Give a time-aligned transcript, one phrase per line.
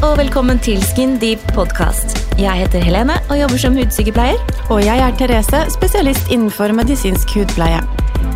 [0.00, 2.14] og velkommen til Skin Deep podkast.
[2.40, 4.38] Jeg heter Helene og jobber som hudsykepleier.
[4.72, 7.82] Og jeg er Therese, spesialist innenfor medisinsk hudpleie.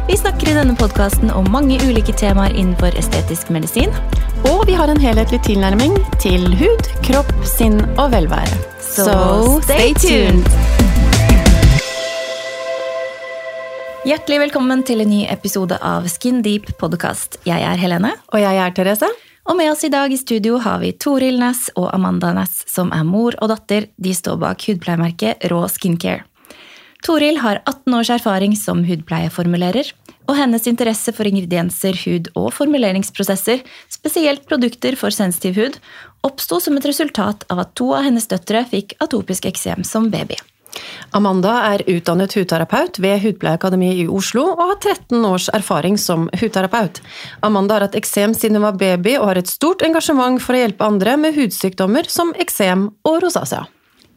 [0.04, 3.92] Vi snakker i denne podkasten om mange ulike temaer innenfor estetisk medisin.
[4.50, 8.60] Og vi har en helhetlig tilnærming til hud, kropp, sinn og velvære.
[8.84, 9.16] Så
[9.64, 10.44] stay tuned!
[14.04, 17.40] Hjertelig velkommen til en ny episode av Skin Deep podkast.
[17.48, 18.18] Jeg er Helene.
[18.36, 19.08] Og jeg er Therese.
[19.44, 22.92] Og med oss i dag i studio har vi Toril Næss og Amanda Næss, som
[22.96, 23.90] er mor og datter.
[24.00, 26.24] De står bak hudpleiemerket Rå Skincare.
[27.04, 29.90] Toril har 18 års erfaring som hudpleieformulerer,
[30.24, 33.60] og hennes interesse for ingredienser, hud og formuleringsprosesser,
[33.92, 35.76] spesielt produkter for sensitiv hud,
[36.24, 40.40] oppsto som et resultat av at to av hennes døtre fikk atopisk eksem som baby.
[41.14, 47.00] Amanda er utdannet hudterapeut ved Hudpleieakademiet i Oslo og har 13 års erfaring som hudterapeut.
[47.46, 50.64] Amanda har hatt eksem siden hun var baby og har et stort engasjement for å
[50.64, 53.64] hjelpe andre med hudsykdommer som eksem og rosacea.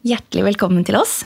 [0.06, 1.20] Hjertelig velkommen til oss.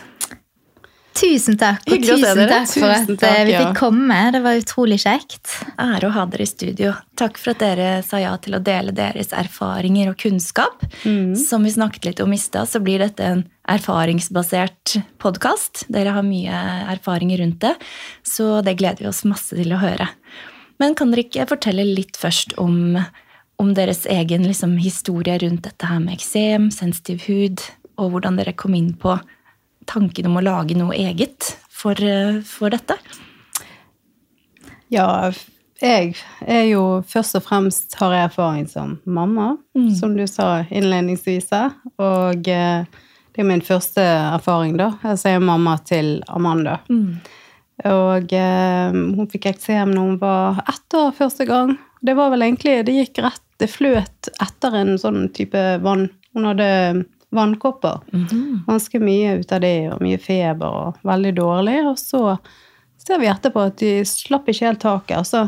[1.12, 4.18] Tusen takk, og Hyggelig tusen takk for at takk, eh, vi fikk komme.
[4.32, 5.50] Det var utrolig kjekt.
[5.80, 6.92] Ære å ha dere i studio.
[7.20, 10.86] Takk for at dere sa ja til å dele deres erfaringer og kunnskap.
[11.36, 15.84] Som vi snakket litt om i stad, så blir dette en erfaringsbasert podkast.
[15.92, 16.62] Dere har mye
[16.96, 17.76] erfaringer rundt det,
[18.24, 20.08] så det gleder vi oss masse til å høre.
[20.80, 22.96] Men kan dere ikke fortelle litt først om,
[23.60, 27.62] om deres egen liksom, historie rundt dette her med eksem, sensitiv hud,
[28.00, 29.20] og hvordan dere kom inn på
[29.88, 32.96] tanken om å lage noe eget for, eh, for dette?
[34.92, 35.32] Ja,
[35.82, 36.14] jeg
[36.46, 39.56] er jo først og fremst har jeg erfaring som mamma,
[39.98, 41.48] som du sa innledningsvis.
[41.98, 42.84] Og eh,
[43.32, 44.92] det er min første erfaring, da.
[45.02, 46.76] Altså, jeg er mamma til Amanda.
[47.88, 51.74] Og eh, hun fikk eksem når hun var ett år første gang.
[52.02, 56.48] Det var vel egentlig Det gikk rett Det fløt etter en sånn type vann Hun
[56.48, 56.70] hadde
[57.32, 58.00] vannkopper.
[58.66, 61.78] Ganske mye ut av det, og mye feber og veldig dårlig.
[61.90, 62.36] Og så
[63.02, 65.16] ser vi etterpå at de slapp ikke helt taket.
[65.18, 65.46] Altså,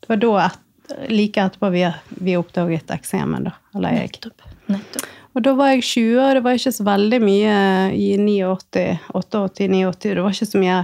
[0.00, 0.62] det var da et,
[1.10, 1.84] like etterpå vi,
[2.24, 3.54] vi oppdaget eksemen, da.
[3.76, 4.12] Eller jeg.
[4.16, 4.50] Nettopp.
[4.72, 5.08] Nettopp.
[5.36, 7.56] Og da var jeg 20, og det var ikke så veldig mye
[7.92, 10.14] i 89, 88, 89.
[10.16, 10.78] Det var ikke så mye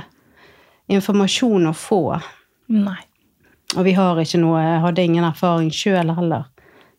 [0.93, 2.03] informasjon å få.
[2.73, 2.99] Nei.
[3.73, 6.45] Og vi har ikke noe Jeg hadde ingen erfaring sjøl heller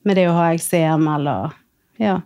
[0.04, 1.54] med det å ha eksem eller
[2.02, 2.20] Ja.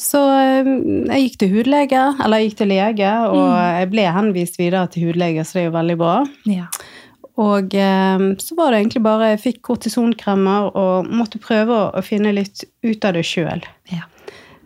[0.00, 0.70] Så eh,
[1.12, 5.08] jeg gikk til hudlege, eller jeg gikk til lege, og jeg ble henvist videre til
[5.08, 6.16] hudlege, så det er jo veldig bra.
[6.50, 6.68] Ja.
[7.42, 12.34] Og eh, så var det egentlig bare Jeg fikk kortisonkremer og måtte prøve å, finne
[12.36, 13.64] litt ut av det sjøl.
[13.92, 14.08] ja.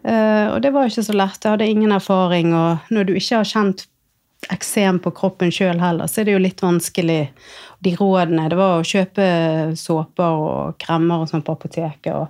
[0.06, 1.42] Eh, og det var ikke så lett.
[1.42, 3.86] Jeg hadde ingen erfaring, og når du ikke har kjent
[4.54, 7.22] eksem på kroppen sjøl heller, så er det jo litt vanskelig.
[7.82, 9.24] De rådene Det var å kjøpe
[9.76, 12.12] såper og kremmer og sånn på apoteket.
[12.14, 12.28] og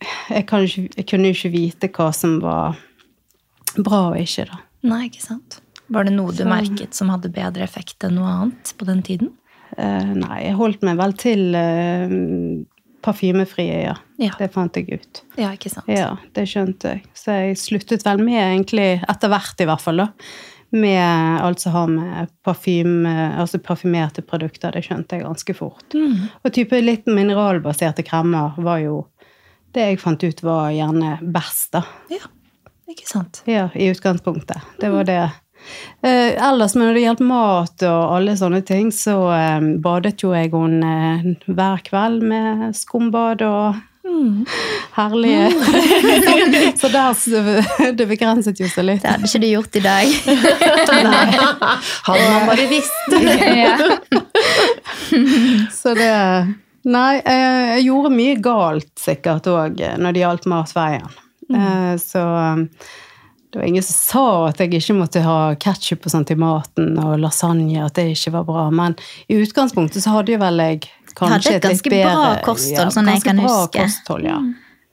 [0.00, 2.78] jeg, kan ikke, jeg kunne jo ikke vite hva som var
[3.76, 4.62] bra og ikke, da.
[4.90, 5.60] Nei, ikke sant.
[5.90, 9.32] Var det noe du merket som hadde bedre effekt enn noe annet på den tiden?
[9.76, 12.14] Uh, nei, jeg holdt meg vel til uh,
[13.04, 13.96] parfymefrie, ja.
[14.20, 14.36] Ja.
[14.38, 15.22] Det fant jeg ut.
[15.40, 15.90] Ja, ikke sant.
[15.90, 17.04] Ja, det skjønte jeg.
[17.16, 20.10] Så jeg sluttet vel med, egentlig, etter hvert i hvert fall, da.
[20.70, 21.02] Med
[21.42, 23.10] alt som har med parfyme,
[23.42, 24.76] altså parfymerte produkter.
[24.76, 25.96] Det skjønte jeg ganske fort.
[25.96, 29.00] Og type litt mineralbaserte kremmer var jo
[29.74, 31.84] det jeg fant ut var gjerne best, da.
[32.10, 32.24] Ja,
[32.90, 33.42] ikke sant.
[33.50, 34.64] Ja, i utgangspunktet.
[34.80, 35.22] Det var det.
[36.02, 40.52] Eh, ellers når det gjaldt mat og alle sånne ting, så eh, badet jo jeg
[40.54, 43.78] hun eh, hver kveld med skumbad og
[44.96, 45.50] herlige
[46.80, 49.04] Så der Det begrenset jo seg litt.
[49.04, 50.06] Det hadde ikke du gjort i dag.
[52.08, 53.12] Hadde man bare visst!
[53.62, 53.76] ja.
[55.76, 56.10] Så det
[56.88, 61.10] Nei, jeg, jeg gjorde mye galt sikkert òg når det gjaldt matveien.
[61.50, 61.98] Mm.
[62.00, 62.66] Så um,
[63.50, 66.94] det var ingen som sa at jeg ikke måtte ha ketsjup og sånt i maten,
[67.02, 68.68] og lasagne, at det ikke var bra.
[68.70, 68.94] Men
[69.26, 70.84] i utgangspunktet så hadde jo vel jeg
[71.18, 73.82] kanskje Hadde et litt ganske bra kosthold, sånn jeg kan bra huske.
[73.82, 74.38] Kosthold, ja.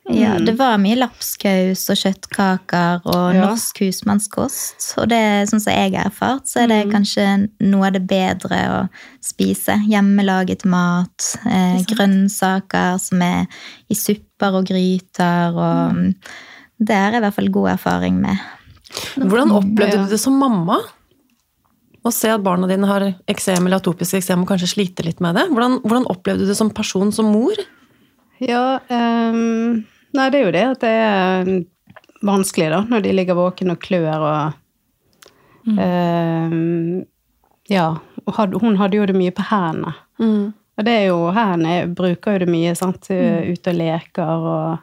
[0.09, 3.47] Ja, det var mye lapskaus og kjøttkaker og Ja.
[3.47, 4.93] norsk husmannskost.
[4.97, 8.59] Og det, sånn som jeg har erfart, så er det kanskje noe av det bedre
[8.72, 8.90] å
[9.22, 9.76] spise.
[9.87, 13.47] Hjemmelaget mat, eh, grønnsaker som er
[13.90, 16.14] i supper og gryter og
[16.79, 18.37] Det har jeg i hvert fall god erfaring med.
[19.17, 20.78] Hvordan opplevde du det som mamma?
[22.05, 25.35] Å se at barna dine har eksem eller atopisk eksem og kanskje sliter litt med
[25.35, 25.47] det?
[25.49, 27.58] Hvordan, hvordan opplevde du det som person, som mor?
[28.40, 29.85] Ja, ehm,
[30.17, 31.52] nei, det er jo det at det er
[32.28, 37.05] vanskelig, da, når de ligger våken og klør og ehm,
[37.69, 37.97] Ja.
[38.25, 39.93] og had- Hun hadde jo det mye på hendene.
[40.78, 44.79] Og det er jo hendene bruker jo det mye, sant, ute og leker og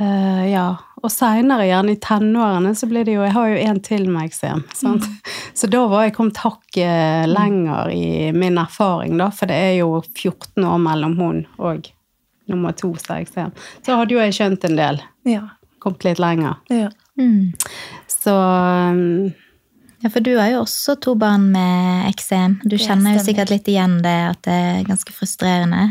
[0.00, 0.76] Eh, ja.
[1.02, 4.30] Og seinere, gjerne i tenårene, så blir det jo Jeg har jo en til med
[4.30, 4.62] eksem.
[4.72, 5.04] sant?
[5.54, 9.28] Så da var jeg kommet hakket lenger i min erfaring, da.
[9.28, 11.90] For det er jo 14 år mellom hun og
[12.50, 13.52] nummer to som jeg eksem.
[13.86, 15.00] Så hadde jo jeg skjønt en del.
[15.28, 15.42] Ja.
[15.80, 16.58] Kommet litt lenger.
[16.70, 16.90] ja.
[17.20, 17.52] Mm.
[18.08, 19.32] Så um,
[20.00, 22.54] Ja, for du har jo også to barn med eksem.
[22.64, 25.82] Du kjenner jo sikkert litt igjen det at det er ganske frustrerende.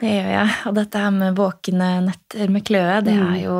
[0.00, 0.54] Det gjør jeg.
[0.70, 3.26] Og dette her med våkne netter med kløe, det Mm.
[3.34, 3.58] er jo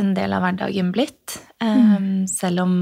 [0.00, 1.36] en del av hverdagen blitt.
[1.60, 2.72] Um, selv om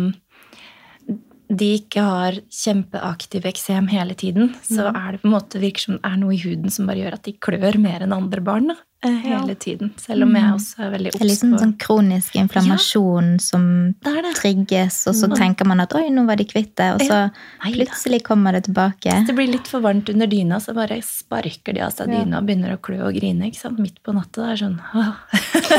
[1.48, 4.96] de ikke har kjempeaktiv eksem hele tiden, så Mm.
[4.96, 7.14] er det på en måte virker som det er noe i huden som bare gjør
[7.14, 8.66] at de klør mer enn andre barn.
[8.68, 9.92] Da, eh, hele tiden.
[10.00, 14.22] Selv om jeg også er veldig Det er obs liksom sånn kronisk inflammasjon som Det
[14.24, 14.34] det.
[14.34, 17.30] trigges, og så tenker man at oi, nå var de kvitt det, og så Ja.
[17.70, 19.26] Plutselig kommer det tilbake.
[19.26, 22.24] Det blir litt for varmt under dyna, så bare sparker de av seg Ja.
[22.24, 23.78] dyna og begynner å klø og grine ikke sant?
[23.78, 24.42] midt på natta.
[24.42, 24.80] Det er sånn.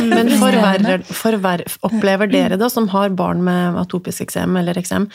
[0.10, 5.10] Men forverrer, forverrer, opplever dere da, som har barn med atopisk eksem eller eksem,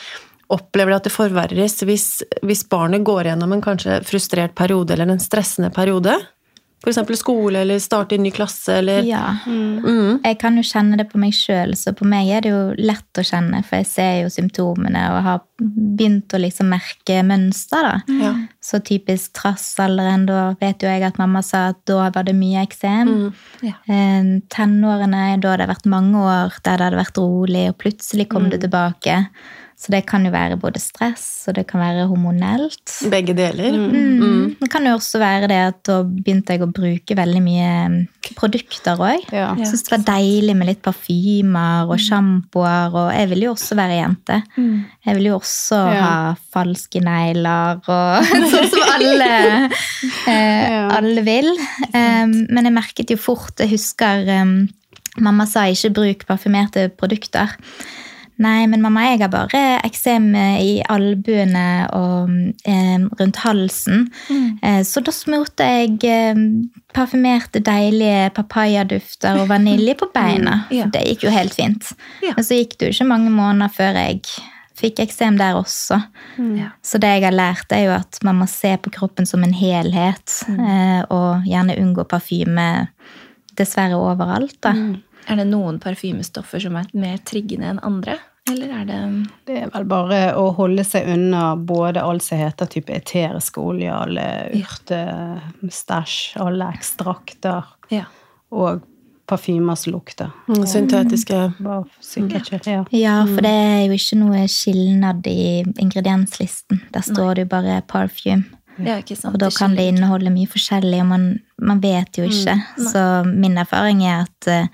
[0.53, 2.07] opplever at det forverres hvis,
[2.45, 6.15] hvis barnet går gjennom en kanskje frustrert periode eller en stressende periode?
[6.83, 9.37] Eksempel skole eller starte i en ny klasse eller Ja.
[9.47, 10.19] Mm.
[10.23, 13.19] Jeg kan jo kjenne det på meg sjøl, så på meg er det jo lett
[13.19, 18.17] å kjenne, for jeg ser jo symptomene og har begynt å liksom merke mønster, da.
[18.19, 18.33] Ja.
[18.59, 22.65] Så typisk trassalderen, da vet jo jeg at mamma sa at da var det mye
[22.67, 23.07] eksem.
[23.07, 23.33] Mm.
[23.63, 23.79] Ja.
[23.87, 28.27] Eh, Tenårene, da hadde det vært mange år der det hadde vært rolig, og plutselig
[28.27, 29.21] kom det tilbake.
[29.83, 32.79] Så det kan jo være både stress, og det kan være hormonelt.
[33.11, 33.73] Begge deler.
[33.75, 34.53] Mm.
[34.61, 37.97] Det kan jo også være det at da begynte jeg å bruke veldig mye mm,
[38.37, 39.25] produkter òg.
[39.35, 39.49] ja.
[39.59, 43.97] Syns det var deilig med litt parfymer og sjampoer, og jeg ville jo også være
[43.99, 44.37] jente.
[44.55, 45.99] Jeg ville jo også Ja.
[45.99, 49.31] ha falske negler og sånn som alle,
[50.31, 50.87] eh, Ja.
[50.95, 51.51] alle vil.
[51.91, 54.55] Um, men jeg merket jo fort Jeg husker um,
[55.19, 57.51] mamma sa ikke bruk parfymerte produkter.
[58.41, 62.31] Nei, men mamma, jeg har bare eksem i albuene og
[62.69, 64.07] eh, rundt halsen.
[64.63, 66.39] Eh, så da smurte jeg eh,
[66.95, 70.63] parfymerte, deilige papayadufter og vanilje på beina.
[70.73, 70.87] Ja.
[70.89, 71.91] Det gikk jo helt fint.
[72.23, 72.31] Ja.
[72.33, 74.23] Men så gikk det jo ikke mange måneder før jeg
[74.79, 75.99] fikk eksem der også.
[76.37, 76.71] Mm.
[76.81, 79.53] Så det jeg har lært, er jo at man må se på kroppen som en
[79.53, 82.67] helhet, eh, og gjerne unngå parfyme
[83.59, 84.73] dessverre overalt, da.
[85.29, 88.17] Er det noen parfymestoffer som er mer triggende enn andre?
[88.51, 88.97] Eller er det
[89.47, 93.87] Det er vel bare å holde seg unna både alt som heter type eteriske olje,
[93.93, 94.25] alle
[94.59, 98.03] urtestæsj, alle ekstrakter Ja.
[98.51, 98.81] og
[99.27, 100.31] parfymer som lukter.
[100.49, 102.71] Mm, Syntetiske Bare sikkert ikke.
[102.73, 102.83] Ja.
[102.91, 106.81] Ja, for det er jo ikke noe skilnad i ingredienslisten.
[106.91, 108.43] Der står det jo bare parfyme.
[108.83, 109.35] ja, ikke sant?
[109.35, 112.57] Og da kan det inneholde mye forskjellig, og man, man vet jo ikke.
[112.91, 114.67] Så min erfaring er at eh,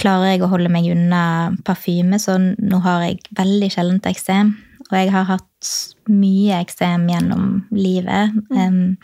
[0.00, 1.22] klarer jeg å holde meg unna
[1.66, 4.54] parfyme, så nå har jeg veldig sjeldent eksem.
[4.90, 5.70] Og jeg har hatt
[6.10, 8.34] mye eksem gjennom livet.
[8.50, 8.96] Em,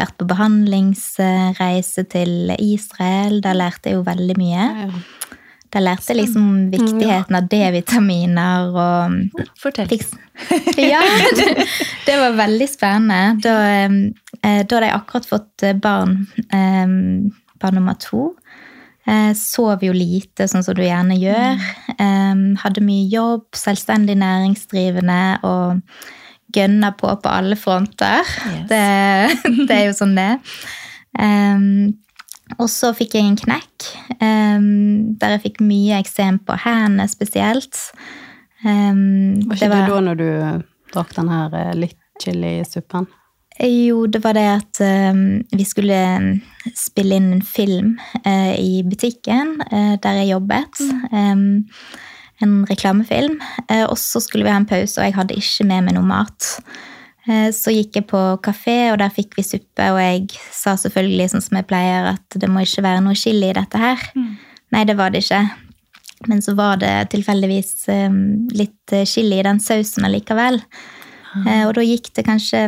[0.00, 3.42] vært på behandlingsreise til Israel.
[3.44, 4.68] Der lærte jeg jo veldig mye.
[4.86, 5.02] Ja.
[5.74, 9.90] Der lærte jeg liksom viktigheten av D-vitaminer og Fortell.
[9.92, 10.14] Fiks.
[10.92, 11.00] Ja,
[11.36, 11.66] det,
[12.06, 13.36] det var veldig spennende.
[13.44, 16.22] Da, eh, da hadde jeg akkurat fått eh, barn,
[17.60, 18.30] barn nummer to.
[19.06, 21.64] Eh, Sov jo lite, sånn som du gjerne gjør.
[21.96, 25.82] Eh, Hadde mye jobb, selvstendig næringsdrivende og
[26.56, 28.22] gønna på på alle fronter.
[28.22, 28.66] Yes.
[28.70, 28.82] Det,
[29.68, 30.32] det er jo sånn det
[32.60, 33.86] og så fikk jeg en knekk,
[34.20, 37.78] der jeg fikk mye eksem på hendene spesielt.
[38.62, 40.28] Var ikke det, da når du
[40.94, 43.08] drakk den her eh, litt chili-suppen?
[43.60, 45.22] Jo, det var det at um,
[45.56, 46.00] vi skulle
[46.76, 47.94] spille inn en film
[48.24, 50.82] eh, i butikken eh, der jeg jobbet.
[51.08, 51.64] Um,
[52.44, 53.38] en reklamefilm.
[53.70, 56.06] Eh, og så skulle vi ha en pause, og jeg hadde ikke med meg noe
[56.06, 56.50] mat.
[57.26, 61.30] Eh, så gikk jeg på kafé, og der fikk vi suppe, og jeg sa selvfølgelig
[61.32, 64.04] sånn som jeg pleier, at det må ikke være noe chili i dette her.
[64.74, 65.44] Nei, det var det ikke.
[66.26, 67.88] Men så var det tilfeldigvis
[68.56, 70.60] litt eh, chili i den sausen allikevel.
[71.44, 72.62] Eh, og da gikk det kanskje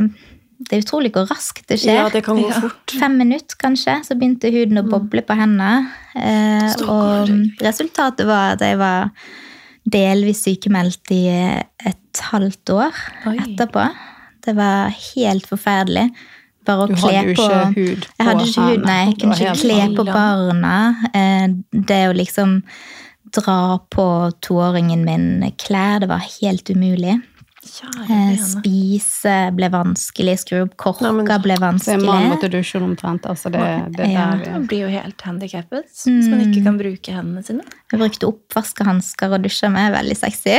[0.58, 2.00] Det er utrolig hvor raskt det skjer.
[2.00, 2.94] Ja, det kan gå fort.
[2.98, 5.86] Fem minutter, kanskje, så begynte huden å boble på hendene.
[6.18, 7.30] Eh, og
[7.62, 9.12] resultatet var at jeg var
[9.88, 12.98] delvis sykemeldt i et halvt år
[13.36, 13.86] etterpå.
[14.44, 16.08] Det var helt forferdelig.
[16.68, 18.98] Bare å Du kle hadde jo på ikke hud på Jeg hadde ikke hud, nei.
[19.06, 20.74] Jeg kunne ikke kle på barna.
[21.14, 22.58] Eh, Det å liksom
[23.38, 24.06] dra på
[24.44, 27.20] toåringen min klær, det var helt umulig.
[28.08, 32.04] Eh, spise ble vanskelig, skru opp korka Nei, men- ble vanskelig.
[32.06, 33.22] Man måtte dusje omtrent.
[33.28, 33.60] Altså det,
[33.96, 34.30] det Ja.
[34.36, 34.52] der ja.
[34.52, 37.62] Man blir jo helt handikappet hvis man ikke kan bruke hendene sine.
[37.92, 39.92] Jeg brukte oppvaskehansker og dusja med.
[39.94, 40.56] Veldig sexy.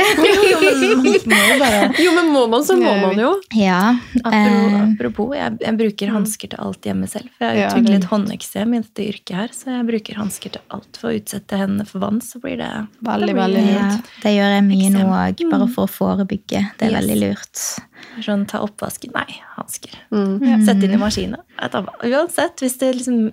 [0.50, 3.30] Jo, men må jo men må man, så må man jo.
[3.56, 3.96] Ja.
[4.24, 7.28] Apropos, eh, apropos jeg, jeg bruker hansker til alt hjemme selv.
[7.38, 10.98] For jeg har utviklet håndeksem i dette yrket her, så jeg bruker hansker til alt.
[11.00, 12.70] For å utsette hendene for vann, så blir det
[13.06, 13.90] Veldig, veldig det- ja,
[14.22, 16.64] det gjør jeg mye nå òg, bare for å forebygge.
[16.78, 16.99] Det er.
[17.00, 17.62] Veldig lurt.
[18.24, 19.12] Sånn, ta oppvasken.
[19.14, 19.92] Nei, hansker.
[20.12, 20.64] Mm.
[20.66, 21.40] Sette inn i maskinen.
[21.60, 23.30] Uansett, hvis det liksom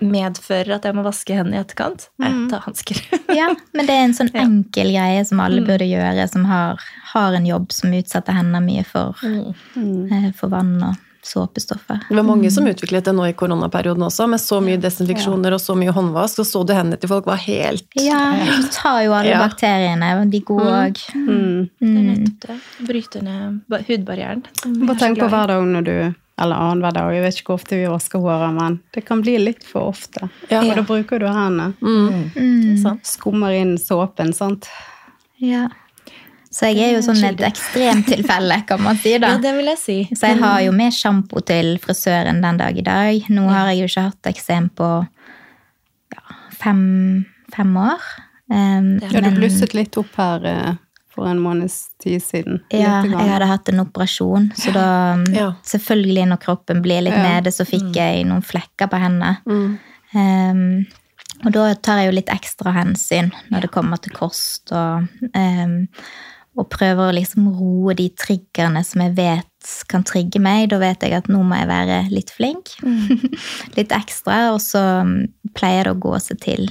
[0.00, 3.00] medfører at jeg må vaske hendene i etterkant, nei, ta hansker.
[3.36, 4.44] Ja, men det er en sånn Ja.
[4.46, 5.66] enkel greie som alle Mm.
[5.68, 6.80] burde gjøre, som har,
[7.12, 10.12] har en jobb som utsetter hendene mye for, Mm.
[10.12, 10.96] eh, for vann og
[11.26, 12.00] såpestoffer.
[12.08, 15.60] Det var mange som utviklet det nå i koronaperioden også, med så mye desinfeksjoner og
[15.62, 19.12] så mye håndvask, og så du hendene til folk var helt Ja, du tar jo
[19.16, 19.40] alle Ja.
[19.42, 21.00] bakteriene, de gode òg.
[21.14, 21.68] Mm.
[21.80, 22.60] Det er nettopp det.
[22.86, 24.44] Bryter ned hudbarrieren.
[24.86, 27.76] Bare tenk på hver dag når du Eller annenhver dag, jeg vet ikke hvor ofte
[27.80, 30.28] vi vasker håret, men det kan bli litt for ofte.
[30.50, 30.60] Ja.
[30.60, 31.72] Og da bruker du hendene.
[31.80, 32.84] mm.
[32.84, 32.98] Er.
[33.02, 34.68] Skummer inn såpen, sant.
[35.40, 35.68] Ja.
[36.56, 39.34] Så jeg er jo sånn et ekstremtilfelle, kan man si, da.
[39.34, 39.96] Ja, det vil jeg si.
[40.16, 43.26] Så jeg har jo med sjampo til frisøren den dag i dag.
[43.28, 44.88] Nå har jeg jo ikke hatt eksem på
[46.16, 46.80] ja, fem,
[47.52, 48.08] fem år.
[48.48, 50.74] Um, Ja, men, du blusset litt opp her uh,
[51.12, 52.62] for en måneds tid siden.
[52.72, 54.86] Ja, jeg hadde hatt en operasjon, så da
[55.18, 55.50] um, Ja.
[55.66, 57.24] Selvfølgelig, når kroppen blir litt Ja.
[57.34, 59.36] nede, så fikk jeg noen flekker på hendene.
[59.44, 59.76] Mm.
[60.16, 60.86] Um,
[61.44, 65.04] og da tar jeg jo litt ekstra hensyn når det kommer til kost, og,
[65.36, 65.76] um,
[66.56, 70.70] og prøver å liksom roe de triggerne som jeg vet kan trigge meg.
[70.72, 72.72] Da vet jeg at nå må jeg være litt flink.
[73.78, 74.54] litt ekstra.
[74.54, 75.18] Og så um,
[75.56, 76.70] pleier det å gå seg til.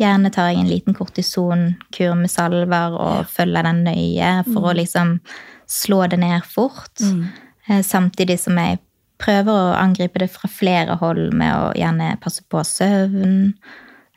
[0.00, 5.18] Gjerne tar jeg en liten kortisonkur med salver og følger den nøye for å liksom
[5.70, 6.94] slå det ned fort.
[7.02, 7.82] Mm.
[7.84, 8.80] Samtidig som jeg
[9.20, 13.52] prøver å angripe det fra flere hold med å gjerne passe på søvn.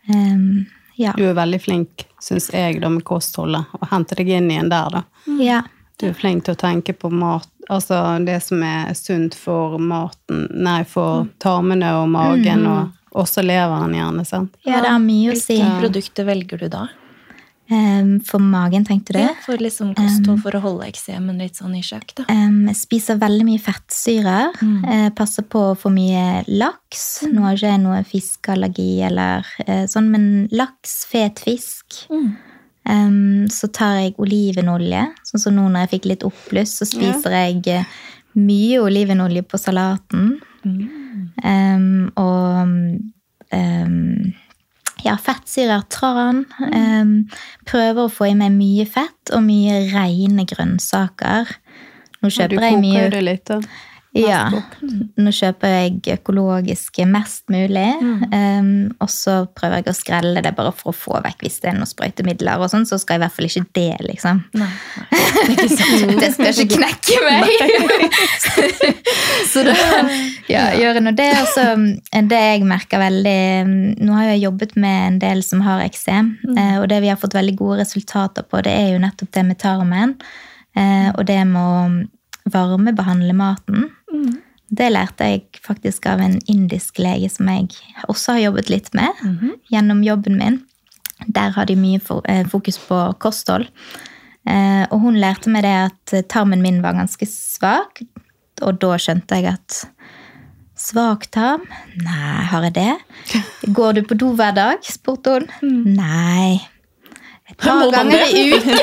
[0.08, 0.64] Ehm,
[0.96, 1.14] ja.
[1.18, 3.72] Du er veldig flink, syns jeg, da, med kostholdet.
[3.80, 5.04] Og henter deg inn igjen der, da.
[5.40, 5.64] ja.
[6.02, 10.48] Du er flink til å tenke på mat, altså det som er sunt for maten,
[10.52, 14.58] nei, for tarmene og magen, og også leveren gjerne, sant?
[14.66, 15.60] Ja, det har mye å si.
[15.62, 16.88] Hvilke produkter velger du da?
[17.74, 19.20] Ehm, for magen, tenkte du?
[19.24, 22.26] Ja, for liksom kosthold for å holde eksemen litt sånn i sjakk, da.
[22.30, 24.58] Um, spiser veldig mye fettsyrer.
[24.94, 27.24] Eh, passer på for mye laks.
[27.32, 32.04] Nå har ikke jeg noe fiskeallergi eller uh, sånn, men laks, fet fisk.
[32.90, 35.06] Ehm, så tar jeg olivenolje.
[35.28, 38.00] Sånn som nå når jeg fikk litt oppbluss, så spiser jeg eh,
[38.40, 40.36] mye olivenolje på salaten.
[41.44, 44.34] Ehm, og ehm,
[45.04, 46.44] ja, fettsyrer, tran.
[46.60, 47.16] Um,
[47.70, 51.56] prøver å få i meg mye fett og mye rene grønnsaker.
[52.24, 53.60] Nå kjøper jeg koker Du jo det litt, da.
[54.14, 54.44] Ja,
[55.18, 57.88] nå kjøper jeg økologiske mest mulig.
[58.30, 61.72] Um, og så prøver jeg å skrelle det bare for å få vekk hvis det
[61.72, 62.62] er noen sprøytemidler.
[62.62, 64.44] og sånn, Så skal jeg i hvert fall ikke det, liksom.
[64.62, 65.10] Nei, nei.
[65.44, 66.14] Det, sånn.
[66.22, 67.50] Det skal ikke knekke meg!
[69.52, 69.76] så da
[70.48, 71.30] ja, gjør jeg nå det.
[71.42, 73.42] Og så eh, det jeg merker veldig
[74.04, 76.58] Nå har jeg jobbet med en del som har eksem, mm.
[76.82, 79.60] og det vi har fått veldig gode resultater på, det er jo nettopp det med
[79.62, 80.16] tarmen.
[80.78, 83.90] eh, Og det med å varmebehandle maten.
[84.74, 87.68] Det lærte jeg faktisk av en indisk lege som jeg
[88.10, 89.12] også har jobbet litt med
[89.70, 90.62] gjennom jobben min.
[91.28, 93.68] Der har de mye eh, fokus på kosthold.
[94.50, 98.02] Eh, Og hun lærte meg det at tarmen min var ganske svak,
[98.62, 99.84] og da skjønte jeg at
[100.76, 101.62] Svak tarm?
[102.02, 102.94] Nei, har jeg det?
[103.78, 104.80] Går du på do hver dag?
[104.84, 105.46] spurte hun.
[105.96, 106.60] Nei.
[107.54, 108.78] Et par ganger i uken.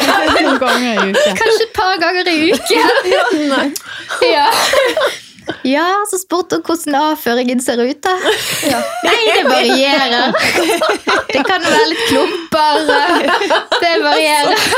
[0.61, 1.37] Ganger i uken.
[1.41, 3.75] Kanskje et par ganger i uken.
[4.21, 4.47] Ja.
[5.65, 8.03] ja, så spurte hun hvordan avføringen ser ut.
[8.05, 8.13] da.
[9.07, 10.35] Nei, det varierer.
[11.31, 12.93] Det kan jo være litt klumper.
[13.81, 14.69] Det varierer.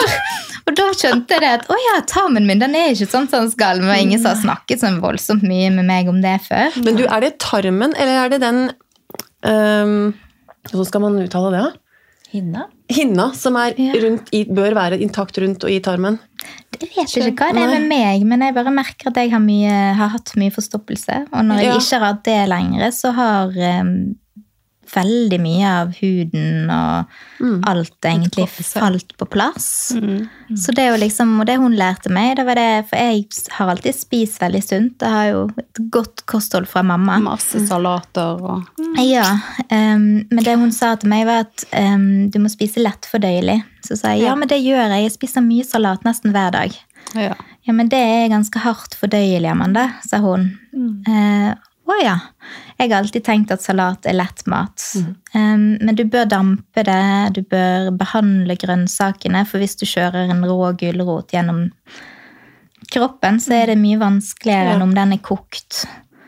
[0.63, 3.45] Og da skjønte jeg det at å ja, tarmen min den er ikke sånn som
[3.47, 3.83] den skal.
[3.83, 6.79] Men ingen som har snakket sånn voldsomt mye med meg om det før.
[6.87, 8.61] Men du, er det tarmen, eller er det den
[9.43, 10.13] um,
[10.71, 11.65] Hvordan skal man uttale det?
[11.67, 11.73] da?
[12.33, 12.69] Hinna?
[12.93, 16.19] Hinna, som er rundt i, bør være intakt rundt og i tarmen.
[16.81, 19.43] Jeg vet ikke hva det er med meg, men jeg bare merker at jeg har,
[19.45, 21.21] mye, har hatt mye forstoppelse.
[21.33, 21.77] Og når jeg Ja.
[21.79, 23.93] ikke har hatt det lenger, så har em,
[24.95, 29.67] veldig mye av huden og alt egentlig falt på plass.
[30.59, 33.25] Så det er jo liksom, Og det hun lærte meg, det var det, for jeg
[33.57, 35.03] har alltid spist veldig sunt.
[35.03, 37.19] Jeg har jo et godt kosthold fra mamma.
[37.23, 39.27] Masse salater og Ja,
[39.73, 43.63] Um, men det hun sa til meg var at um, du må spise lettfordøyelig.
[43.87, 45.07] Så sa jeg ja, men det gjør jeg.
[45.07, 46.77] Jeg spiser mye salat nesten hver dag.
[47.17, 47.35] Ja.
[47.63, 50.49] Ja, men det er ganske hardt fordøyelig, Amanda, sa hun.
[51.07, 51.53] Eh,
[51.87, 52.17] å ja.
[52.79, 54.81] Jeg har alltid tenkt at salat er lett mat.
[55.35, 60.45] Um, men du bør dampe det, du bør behandle grønnsakene, for hvis du kjører en
[60.47, 61.69] rå gulrot gjennom
[62.93, 65.85] kroppen, så er det mye vanskeligere enn om den er kokt.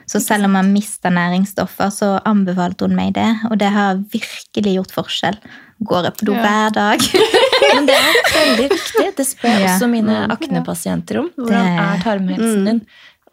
[0.06, 4.74] Så selv om man mister næringsstoffer, så anbefalte hun meg det, og det har virkelig
[4.76, 5.38] gjort forskjell.
[5.84, 6.42] Går jeg på do Ja.
[6.44, 7.06] hver dag?
[7.74, 9.06] Men det er veldig viktig.
[9.16, 9.72] Det spør Ja.
[9.72, 11.30] også mine aknepasienter om.
[11.38, 12.80] Hvordan Det- er tarmhelsen Mm.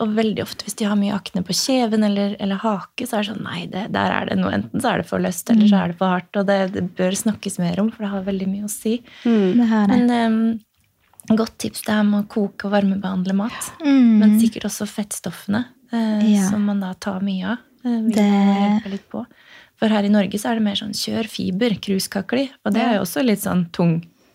[0.02, 3.22] Og veldig ofte hvis de har mye akne på kjeven eller, eller hake, så er
[3.26, 4.52] det sånn nei, det, der er det noe.
[4.58, 6.40] Enten så er det for løst, eller så er det for hardt.
[6.42, 8.96] Og det, det bør snakkes mer om, for det har veldig mye å si.
[9.24, 9.70] Det.
[9.94, 10.40] Men um,
[11.38, 13.72] godt tips det er med å koke og varmebehandle mat.
[13.86, 14.12] Mm.
[14.24, 16.50] Men sikkert også fettstoffene, eh, Ja.
[16.50, 17.58] som man da tar mye av.
[17.86, 19.26] Eh, vil Det- hjelpe litt på.
[19.82, 22.50] For her i Norge så er det mer sånn kjør fiber, kruskakli.
[22.66, 23.64] Og det er jo også litt sånn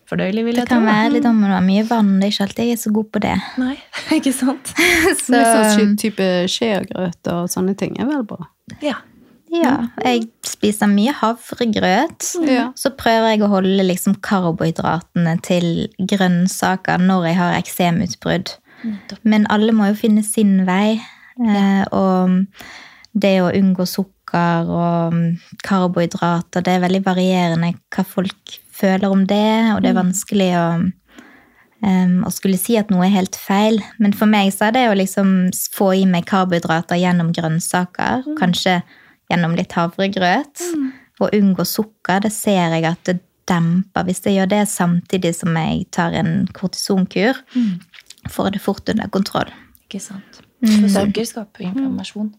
[0.07, 0.75] tungfordøyelig, vil Det jeg tro.
[0.75, 2.19] kan være litt om det var mye vann.
[2.19, 3.35] Det er ikke alltid jeg er så god på det.
[3.57, 3.75] Nei,
[4.17, 4.73] ikke sant?
[5.25, 8.47] Så, Litt sånn type skjegrøt og sånne ting er vel bra.
[8.81, 8.95] Ja.
[9.51, 12.31] ja, jeg spiser mye havregrøt.
[12.47, 12.71] Ja.
[12.75, 18.55] Så prøver jeg å holde liksom karbohydratene til grønnsaker når jeg har eksemutbrudd.
[19.23, 20.99] Men alle må jo finne sin vei.
[21.37, 21.85] Ja.
[21.93, 22.47] og
[23.13, 25.35] det å unngå sukker og mm,
[25.65, 30.67] karbohydrater, det er veldig varierende hva folk føler om det, og det er vanskelig å,
[31.81, 33.81] um, å skulle si at noe er helt feil.
[34.01, 38.79] Men for meg så er det å liksom få i meg karbohydrater gjennom grønnsaker, kanskje
[39.31, 40.63] gjennom litt havregrøt,
[41.17, 43.19] og unngå sukker, det ser jeg at det
[43.49, 44.05] demper.
[44.07, 47.39] Hvis jeg gjør det samtidig som jeg tar en kortisonkur,
[48.31, 49.51] får det fort under kontroll.
[49.87, 50.41] Ikke sant.
[50.63, 50.73] Mm.
[50.73, 52.31] For sukker skaper jo inflammasjon.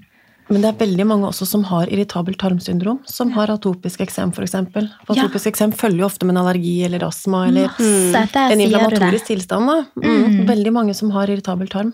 [0.48, 4.54] Men det er veldig mange også som har irritabelt tarmsyndrom, som har atopisk eksem f.eks.
[4.72, 5.24] For Ja.
[5.26, 9.68] atopisk eksem følger jo ofte med en allergi eller astma eller Masse, en inflammatorisk tilstand.
[9.68, 9.84] Da.
[10.02, 10.46] Mm.
[10.48, 11.92] Veldig mange som har irritabel tarm.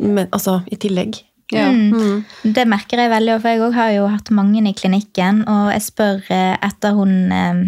[0.00, 1.20] Men, altså i tillegg.
[1.52, 1.66] Ja.
[1.68, 2.24] Mm.
[2.54, 6.22] Det merker jeg veldig, for jeg har jo hatt mange i klinikken, og jeg spør
[6.30, 7.60] eh, etter hun eh,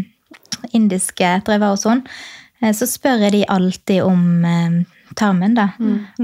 [0.72, 2.06] indiske, etter jeg var hos henne,
[2.62, 4.78] eh, så spør jeg de alltid om eh,
[5.18, 5.72] tarmen, da.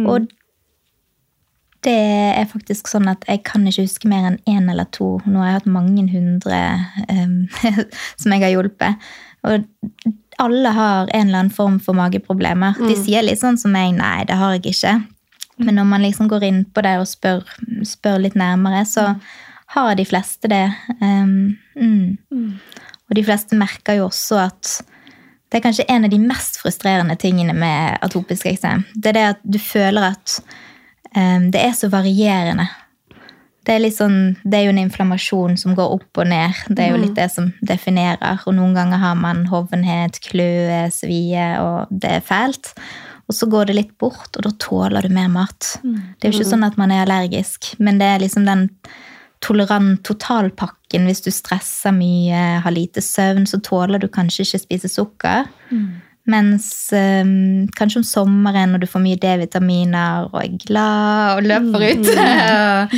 [0.07, 0.31] Og
[1.89, 1.97] det
[2.37, 5.17] er faktisk sånn at jeg kan ikke huske mer enn én eller to.
[5.27, 6.59] Nå har jeg hatt mange hundre
[7.09, 7.39] um,
[8.21, 9.09] som jeg har hjulpet.
[9.49, 9.65] Og
[10.39, 12.79] alle har en eller annen form for mageproblemer.
[12.79, 14.95] De sier litt sånn som meg, nei, det har jeg ikke.
[15.65, 17.43] Men når man liksom går inn på det og spør,
[17.87, 19.09] spør litt nærmere, så
[19.75, 20.67] har de fleste det.
[21.01, 22.53] Um, mm.
[23.09, 24.79] Og de fleste merker jo også at
[25.49, 28.85] det er kanskje en av de mest frustrerende tingene med atopisk eksem.
[28.95, 30.41] Det er det at du føler at
[31.15, 32.69] det er så varierende.
[33.69, 36.57] Det er, sånn, det er jo en inflammasjon som går opp og ned.
[36.73, 38.41] Det er jo litt det som definerer.
[38.49, 42.73] Og noen ganger har man hovenhet, kløe, svie, og det er fælt.
[43.29, 45.75] Og så går det litt bort, og da tåler du mer mat.
[45.85, 48.71] Det er jo ikke sånn at man er allergisk, men det er liksom den
[49.45, 51.05] tolerant totalpakken.
[51.05, 55.45] Hvis du stresser mye, har lite søvn, så tåler du kanskje ikke spise sukker.
[56.29, 61.85] Mens um, kanskje om sommeren når du får mye D-vitaminer og er glad og løper
[61.87, 62.97] ut og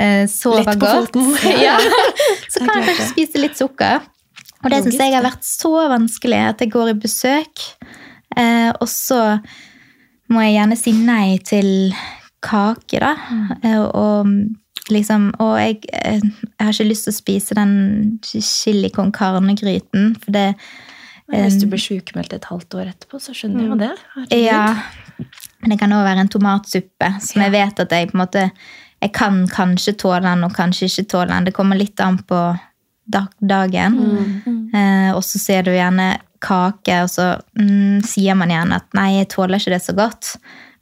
[0.00, 1.18] uh, sover godt,
[1.66, 1.76] ja,
[2.50, 4.02] så kan jeg kanskje spise litt sukker.
[4.62, 7.66] Og det syns jeg har vært så vanskelig at jeg går i besøk,
[8.34, 9.22] uh, og så
[10.32, 11.70] må jeg gjerne si nei til
[12.42, 13.14] kake, da.
[13.62, 14.34] Uh, Og
[14.90, 16.22] liksom Og jeg, jeg
[16.58, 17.74] har ikke lyst til å spise den
[18.24, 20.48] chili con carne-gryten, for det
[21.32, 23.90] Men hvis du blir sykemeldt et halvt år etterpå, så skjønner jeg jo det.
[24.14, 24.42] Herregud.
[24.44, 25.26] Ja.
[25.62, 28.50] Men det kan òg være en tomatsuppe som jeg vet at jeg på en måte
[29.02, 31.44] Jeg kan kanskje tåle den og kanskje ikke tåle den.
[31.48, 32.42] Det kommer litt an på
[33.10, 33.96] dag- dagen.
[34.74, 39.08] Eh, og så ser du gjerne kake, og så mm, sier man gjerne at nei,
[39.18, 40.36] jeg tåler ikke det så godt.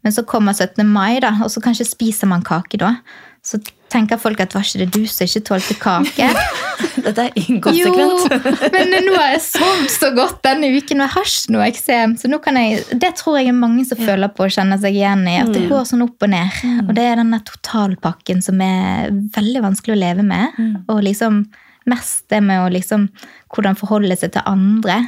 [0.04, 0.84] Men så kommer 17.
[0.88, 2.94] mai, da, og så kanskje spiser man kake da.
[3.42, 6.26] Så tenker folk at var ikke det du som ikke tålte kake?
[7.04, 8.34] Dette er inkonsekvent.
[8.74, 12.14] men nå har jeg sovet så godt denne uken, og jeg har ikke noe eksem.
[12.20, 14.98] Så nå kan jeg, det tror jeg er mange som føler på og kjenner seg
[14.98, 15.38] igjen i.
[15.42, 16.60] At det går sånn opp og ned.
[16.86, 20.60] Og det er denne totalpakken som er veldig vanskelig å leve med.
[20.92, 21.42] Og liksom
[21.88, 23.08] mest det med å liksom
[23.50, 25.00] hvordan forholde seg til andre.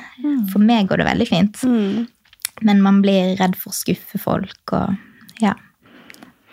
[0.53, 1.65] For meg går det veldig fint.
[2.63, 5.55] Men man blir redd for å skuffe folk og ja.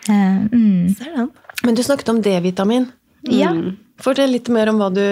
[0.10, 0.96] Uh, mm.
[0.98, 1.28] Ser den.
[1.64, 2.92] Men du snakket om D-vitamin.
[3.28, 3.54] Ja.
[4.00, 5.04] Fortell litt mer om hva du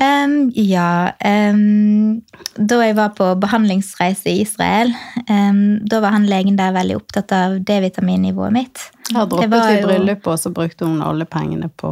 [0.00, 2.22] um, ja Um,
[2.56, 4.92] Da jeg var på behandlingsreise i Israel,
[5.28, 8.84] um, da var han legen der veldig opptatt av D-vitaminnivået mitt.
[9.12, 11.90] Her droppet var vi bryllupet, og så brukte hun alle pengene på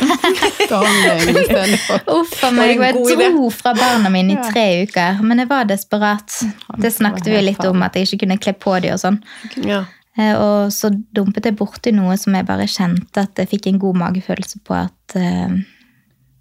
[0.70, 2.00] behandling istedenfor.
[2.20, 2.80] Uff a meg.
[2.80, 2.96] Jeg
[3.36, 5.20] dro fra barna mine i tre uker.
[5.22, 6.40] Men jeg var desperat.
[6.80, 9.20] Det snakket vi litt om, at jeg ikke kunne kle på dem og sånn.
[9.66, 9.84] Ja.
[10.18, 13.78] Eh, Og så dumpet jeg borti noe som jeg bare kjente at jeg fikk en
[13.82, 15.60] god magefølelse på at eh,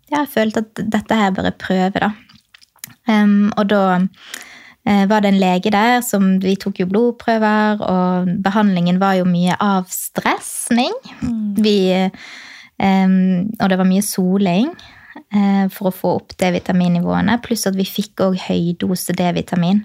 [0.09, 2.09] Ja, jeg følte at dette her bør jeg prøve, da.
[3.59, 8.99] Og da eh, var det en lege der som Vi tok jo blodprøver, og behandlingen
[9.01, 10.93] var jo mye avstressning.
[11.61, 11.77] Vi
[12.79, 14.73] em, Og det var mye soling
[15.69, 19.83] for å få opp D-vitaminnivåene, pluss at vi fikk òg høydose D-vitamin.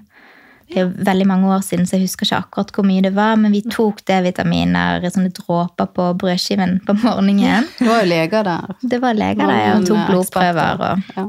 [0.69, 3.13] Det er jo veldig mange år siden, så jeg husker ikke akkurat hvor mye det
[3.17, 7.69] var, men vi tok D-vitaminer, sånne dråper på brødskiven på morgenen.
[7.79, 8.77] Det var jo leger der.
[8.81, 10.87] Det var leger der, ja, og tok blodprøver.
[10.89, 11.11] Og.
[11.17, 11.27] Ja.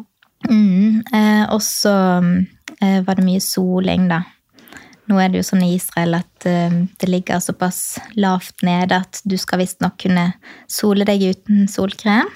[0.50, 1.96] mm, eh, så
[2.80, 4.24] eh, var det mye soling, da.
[5.10, 9.22] Nå er det jo sånn i Israel at eh, det ligger såpass lavt nede at
[9.28, 10.26] du skal visstnok kunne
[10.72, 12.30] sole deg uten solkrem.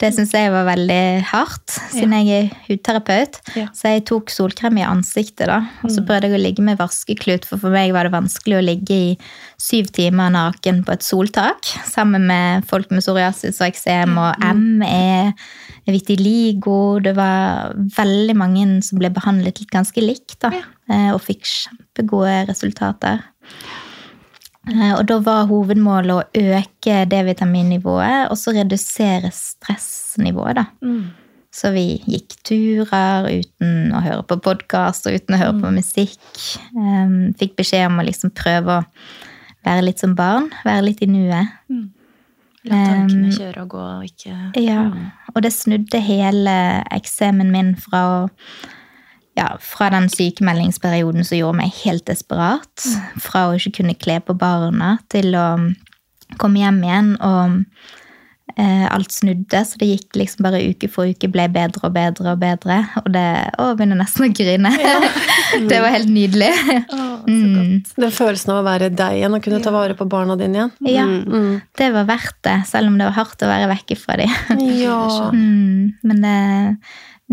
[0.00, 3.40] Det syns jeg var veldig hardt, siden jeg er hudterapeut.
[3.56, 3.68] Ja.
[3.76, 5.62] Så jeg tok solkrem i ansiktet, da.
[5.86, 8.64] Og så prøvde jeg å ligge med vaskeklut, for for meg var det vanskelig å
[8.64, 9.10] ligge i
[9.60, 15.32] syv timer naken på et soltak sammen med folk med psoriasis og eksem og ME,
[15.94, 16.98] vitiligo.
[17.02, 20.50] Det var veldig mange som ble behandlet litt ganske likt, da.
[20.88, 21.12] ja.
[21.14, 23.22] Og fikk kjempegode resultater.
[24.70, 26.24] Eh, Og da var hovedmålet å
[26.58, 30.66] øke D-vitaminnivået, og så redusere stressnivået, da.
[31.56, 36.18] Så vi gikk turer uten å høre på podkast og uten å høre på musikk.
[36.76, 38.84] Em, fikk beskjed om å liksom prøve å
[39.64, 41.48] være litt som barn, være litt i nuet.
[42.66, 44.86] La tankene Um, kjøre og gå og ikke Ja,
[45.34, 46.56] og det snudde hele
[46.94, 48.18] eksemen min fra å
[49.36, 52.86] ja, fra den sykemeldingsperioden som gjorde meg helt desperat.
[53.20, 55.48] Fra å ikke kunne kle på barna til å
[56.40, 57.60] komme hjem igjen, og
[58.58, 59.60] eh, alt snudde.
[59.68, 62.78] Så det gikk liksom bare uke for uke ble bedre og bedre og bedre.
[63.02, 63.24] Og det
[63.56, 64.72] Å, jeg begynner nesten å grine.
[65.70, 66.52] det var helt nydelig.
[66.92, 67.80] Oh, så Mm.
[67.98, 70.70] Den følelsen av å være deg igjen og kunne ta vare på barna dine igjen.
[70.86, 71.60] Ja, Mm.
[71.76, 74.30] det var verdt det, selv om det var hardt å være vekke fra dem.
[74.78, 75.00] Ja.
[75.34, 76.36] Mm, men det,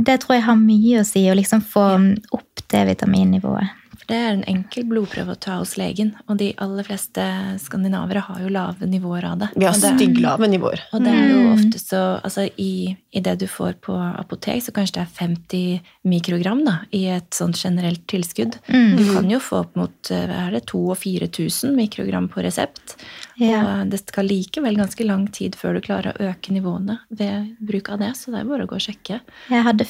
[0.10, 1.86] det tror jeg har mye å si, å liksom få
[2.34, 3.70] opp det vitaminnivået.
[4.04, 7.24] For det er en enkel blodprøve å ta hos legen, og de aller fleste
[7.64, 9.48] skandinavere har jo lave nivåer av det.
[9.56, 10.82] Vi har stygglave nivåer.
[10.94, 11.54] Og det er jo Mm.
[11.54, 15.82] ofte så altså i, I det du får på apotek, så kanskje det er 50
[16.10, 18.58] mikrogram da, i et sånt generelt tilskudd.
[18.68, 18.98] Mm.
[18.98, 22.44] Du kan jo få opp mot eh, hva er det, 2000 og 4000 mikrogram på
[22.44, 22.96] resept.
[23.40, 23.62] Ja.
[23.84, 27.90] Og det skal likevel ganske lang tid før du klarer å øke nivåene ved bruk
[27.94, 29.22] av det, så det er bare å gå og sjekke.
[29.50, 29.86] Jeg hadde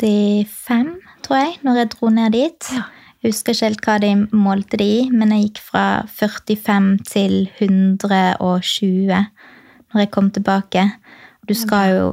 [0.00, 0.92] 45,
[1.24, 2.70] tror jeg, når jeg dro ned dit.
[2.74, 2.84] Ja.
[3.24, 7.38] Jeg husker ikke helt hva de målte det i, men jeg gikk fra 45 til
[7.56, 10.82] 120 når jeg kom tilbake.
[11.48, 12.10] Du skal jo,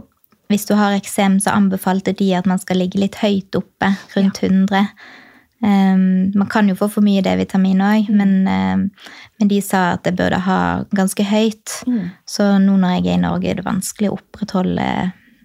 [0.47, 4.39] hvis du har eksem, så anbefalte de at man skal ligge litt høyt oppe, rundt
[4.39, 4.87] 100.
[5.59, 8.87] Um, man kan jo få for mye D-vitamin òg, men, um,
[9.35, 10.61] men de sa at jeg burde ha
[10.95, 11.81] ganske høyt.
[12.23, 14.87] Så nå når jeg er i Norge, er det vanskelig å opprettholde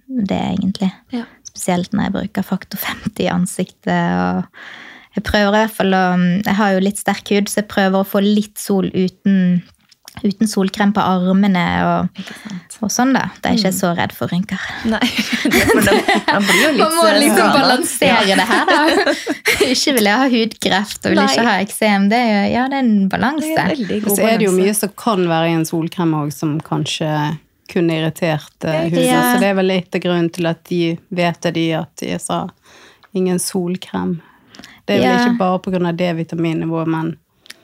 [0.06, 0.94] det, egentlig.
[1.10, 1.26] Ja.
[1.50, 4.04] Spesielt når jeg bruker faktor 50 i ansiktet.
[4.14, 4.84] og
[5.16, 6.04] jeg prøver i hvert fall å
[6.44, 9.62] Jeg har jo litt sterk hud, så jeg prøver å få litt sol uten,
[10.22, 12.20] uten solkrem på armene og,
[12.84, 13.30] og sånn, da.
[13.40, 14.60] Da er jeg ikke så redd for rynker.
[14.92, 15.00] Nei,
[16.34, 19.16] man blir jo litt Man må eh, liksom balansere det her, da.
[19.72, 21.30] Ikke vil jeg ha hudkreft og vil Nei.
[21.32, 22.10] ikke ha eksem.
[22.12, 23.66] Det er jo ja, det er en Det balanse.
[24.02, 27.08] Og så er det jo mye som kan være i en solkrem òg, som kanskje
[27.72, 29.00] kunne irritert huden.
[29.00, 29.32] Ja.
[29.32, 32.12] Så det er vel litt av grunnen til at de vet det, de at de
[32.22, 32.44] sa
[33.16, 34.18] ingen solkrem.
[34.86, 35.26] Det er vel Ja.
[35.26, 35.92] ikke bare pga.
[35.92, 37.16] D-vitaminnivået, men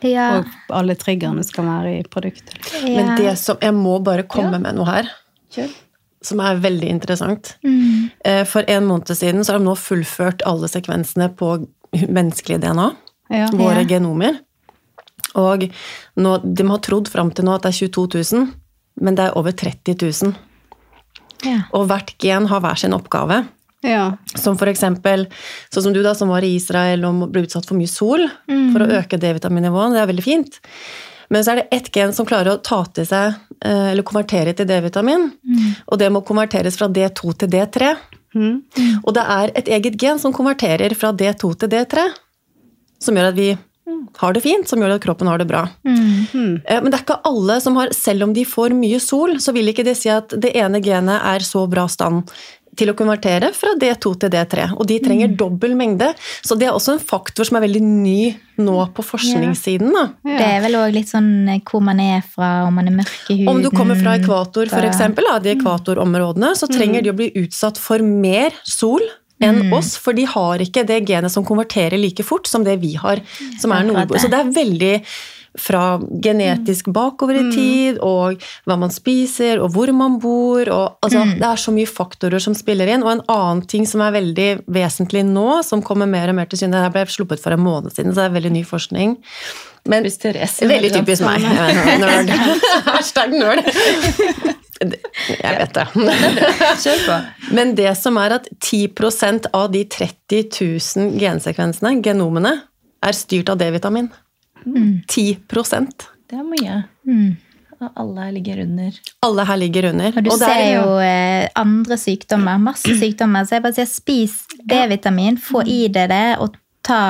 [0.03, 2.57] Ja, og alle triggerne skal være i produktet.
[2.85, 4.59] Men det som Jeg må bare komme Ja.
[4.59, 5.09] med noe her.
[5.55, 5.71] Kjør.
[6.23, 7.57] Som er veldig interessant.
[7.65, 8.11] Mm.
[8.25, 12.91] Eh, For en måned siden så har de nå fullført alle sekvensene på menneskelig DNA.
[13.31, 13.47] Ja.
[13.51, 13.85] Våre Ja.
[13.85, 14.39] genomer.
[15.35, 15.71] Og
[16.17, 18.53] nå, de har trodd fram til nå at det er 22 000,
[19.01, 20.35] men det er over 30 000.
[21.45, 21.63] ja.
[21.73, 23.47] Og hvert gen har hver sin oppgave.
[23.83, 24.17] Ja.
[24.39, 25.27] Som for eksempel,
[25.73, 28.85] sånn som du da, som var i Israel og ble utsatt for mye sol for
[28.85, 29.97] å øke D-vitaminnivået.
[29.97, 30.61] Det er veldig fint.
[31.33, 34.53] Men så er det ett gen som klarer å ta til seg, eh, eller konvertere
[34.55, 35.31] til D-vitamin.
[35.89, 37.97] Og det må konverteres fra D2 til D3.
[38.35, 38.63] Mm.
[39.05, 42.09] Og det er et eget gen som konverterer fra D2 til D3.
[43.01, 43.57] Som gjør at vi
[44.19, 45.67] har det fint, som gjør at kroppen har det bra.
[45.87, 46.63] Mm.
[46.65, 49.55] Eh, Men det er ikke alle som har, selv om de får mye sol, så
[49.57, 52.29] vil ikke det si at det ene genet er så bra stand
[52.77, 55.37] til å konvertere fra D2 til D3, og de trenger Mm.
[55.37, 56.15] dobbel mengde.
[56.43, 59.93] Så det er også en faktor som er veldig ny nå på forskningssiden.
[59.93, 60.05] Da.
[60.25, 63.29] Det er vel òg litt sånn eh, hvor man er fra, om man er mørk
[63.31, 67.31] i huden Om du kommer fra ekvator, eksempel, de ekvatorområdene, så trenger de å bli
[67.45, 69.01] utsatt for mer sol
[69.43, 72.95] enn oss, for de har ikke det genet som konverterer like fort som det vi
[72.95, 73.21] har,
[73.59, 74.21] som er nordbord.
[74.23, 75.03] Så det er veldig
[75.59, 81.25] fra genetisk bakover i tid, og hva man spiser, og hvor man bor, og altså,
[81.37, 83.05] Det er så mye faktorer som spiller inn.
[83.05, 86.63] Og en annen ting som er veldig vesentlig nå, som kommer mer og mer til
[86.63, 89.19] syne, det ble sluppet for en måned siden, så det er veldig ny forskning.
[89.91, 91.43] Men Therese Veldig typisk meg.
[91.43, 92.31] Nerd.
[92.93, 93.65] Hashtag nerd.
[94.83, 95.87] Jeg vet det.
[97.55, 102.57] Men det som er at 10% av de 30 000 gensekvensene, genomene,
[103.03, 104.09] er styrt av D-vitamin.
[104.67, 106.77] 10% Det er mye.
[107.07, 107.37] Mm.
[107.83, 108.95] Og alle ligger under.
[109.27, 110.13] Alle her ligger under.
[110.17, 113.45] Og du Og ser er- jo eh, andre sykdommer, masse sykdommer.
[113.45, 114.37] Så jeg bare sier spis
[114.71, 116.55] D-vitamin, få i deg det, og
[116.87, 117.01] ta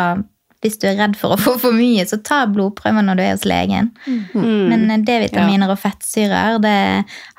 [0.62, 3.32] hvis du er redd for å få for mye, så ta blodprøver når du er
[3.34, 3.88] hos legen.
[4.32, 6.74] Men eh, D-vitaminer og fettsyrer, det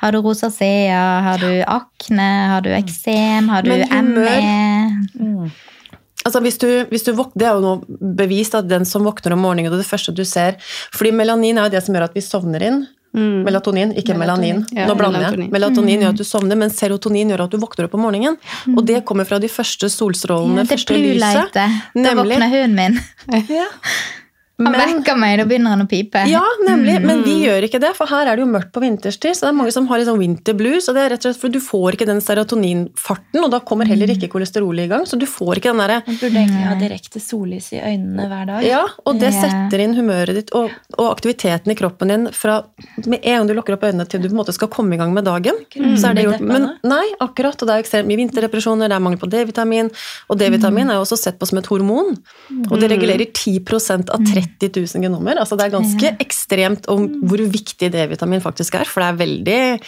[0.03, 3.87] Har du rosacea, har du akne, har du eksem, har du ME?
[3.87, 5.49] humør- ME
[6.25, 7.73] Altså hvis du, hvis du våk- Det er jo nå
[8.15, 10.55] bevist at den som våkner om morgenen, og det første du ser
[10.93, 12.83] Fordi melanin er jo det som gjør at vi sovner inn.
[13.13, 14.63] Melatonin, ikke melanin.
[14.73, 15.29] Ja, Nå blander jeg.
[15.37, 15.51] melatonin.
[15.53, 18.37] Melatonin gjør at du sovner, men serotonin gjør at du våkner opp om morgenen.
[18.75, 21.53] Og det kommer fra de første solstrålene, Ja, det første lyset.
[21.53, 22.03] bluelightet.
[22.03, 22.99] Da våkner hunden min.
[23.29, 23.43] Han
[24.57, 26.27] Men- vekker meg, da begynner han å pipe.
[26.29, 27.01] Ja, nemlig.
[27.01, 29.33] Men vi gjør ikke det, for her er det jo mørkt på vinterstid.
[29.33, 31.33] Så det er mange som har litt sånn winter blues, og det er rett og
[31.33, 35.07] slett for du får ikke den serotoninfarten, og da kommer heller ikke kolesterolet i gang,
[35.09, 38.45] så du får ikke den derre Man burde egentlig ha direkte sollys i øynene hver
[38.51, 38.63] dag.
[38.67, 42.59] Ja, og det setter inn humøret ditt og, og aktiviteten i kroppen din fra
[43.07, 44.97] med en gang du lukker opp øynene til du på en måte skal komme i
[45.01, 45.57] gang med dagen.
[45.97, 46.45] Så er det gjort.
[46.45, 49.89] Men nei, akkurat, og det er jo ekstremt mye vinterdepresjoner, det er mangel på D-vitamin,
[50.29, 52.13] og D-vitamin er jo også sett på som et hormon.
[52.69, 54.21] Og det regulerer 10% av
[54.59, 55.39] 30 000 genomer.
[55.41, 59.81] Altså det er ganske ekstremt om hvor viktig D-vitamin faktisk er, for det er veldig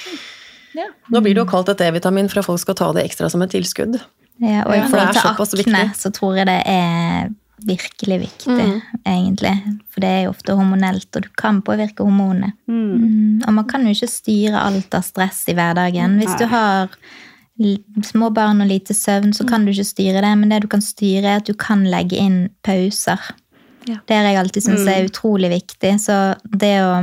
[0.76, 0.89] Ja.
[1.10, 3.41] Nå blir det jo kalt et D-vitamin for at folk skal ta det ekstra som
[3.46, 3.96] et tilskudd.
[4.44, 5.96] Ja, og i Ja, forhold til akne viktig.
[5.96, 7.30] så tror jeg det er
[7.65, 8.82] virkelig viktig, Mm.
[9.08, 9.54] egentlig.
[9.89, 12.52] For det er jo ofte hormonelt, og du kan påvirke hormonene.
[12.68, 13.41] Mm.
[13.48, 16.20] Og man kan jo ikke styre alt av stress i hverdagen.
[16.20, 16.89] Hvis du har
[18.04, 20.82] små barn og lite søvn, så kan du ikke styre det, men det du kan
[20.82, 23.18] styre, er at du kan legge inn pauser.
[23.86, 24.02] Ja.
[24.06, 25.95] Det har jeg alltid syntes er utrolig viktig.
[26.02, 26.19] Så
[26.50, 26.93] det å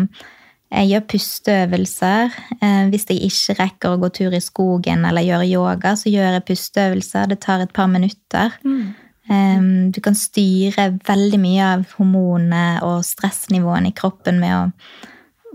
[0.72, 2.36] jeg gjør pusteøvelser.
[2.64, 6.38] Eh, hvis jeg ikke rekker å gå tur i skogen eller gjøre yoga, så gjør
[6.38, 7.28] jeg pusteøvelser.
[7.28, 8.54] Det tar et par minutter.
[8.64, 14.62] Eh, du kan styre veldig mye av hormonene og stressnivåene i kroppen med å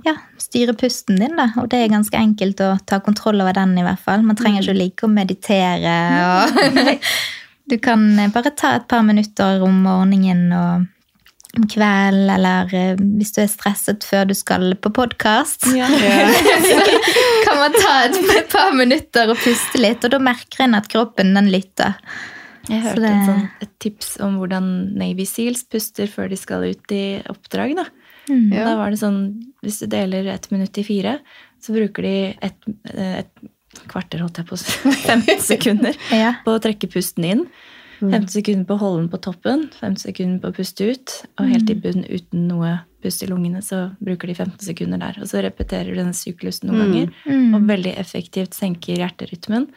[0.05, 1.49] ja, styre pusten din, da.
[1.57, 4.21] Og det er ganske enkelt å ta kontroll over den, i hvert fall.
[4.21, 5.95] Man trenger ikke å like å meditere.
[6.29, 7.01] Og
[7.73, 10.85] du kan bare ta et par minutter om morgenen og
[11.57, 15.67] om kvelden, eller eh, hvis du er stresset før du skal på podkast.
[15.75, 15.87] Ja.
[17.47, 20.89] kan man ta et, et par minutter og puste litt, og da merker en at
[20.91, 21.97] kroppen den lytter.
[22.67, 24.65] Jeg hørte det- en sånn, et tips om hvordan
[24.99, 27.75] Navy Seals puster før de skal ut i oppdrag.
[27.79, 27.85] Da.
[28.27, 28.49] Mm.
[28.51, 29.21] Da var det sånn,
[29.63, 31.15] Hvis du deler ett minutt i fire,
[31.63, 32.11] så bruker de
[32.45, 32.57] et,
[32.93, 33.47] et
[33.89, 36.35] kvarter, holdt jeg på å si, 15 sekunder Ja.
[36.45, 37.41] på å trekke pusten inn.
[37.99, 41.15] 50 sekunder på å holde den på toppen, 50 sekunder på å puste ut.
[41.39, 45.19] Og helt i bunn uten noe pust i lungene, så bruker de 15 sekunder der.
[45.21, 47.53] Og så repeterer du denne syklusen noen ganger, Mm.
[47.55, 49.67] og veldig effektivt senker hjerterytmen.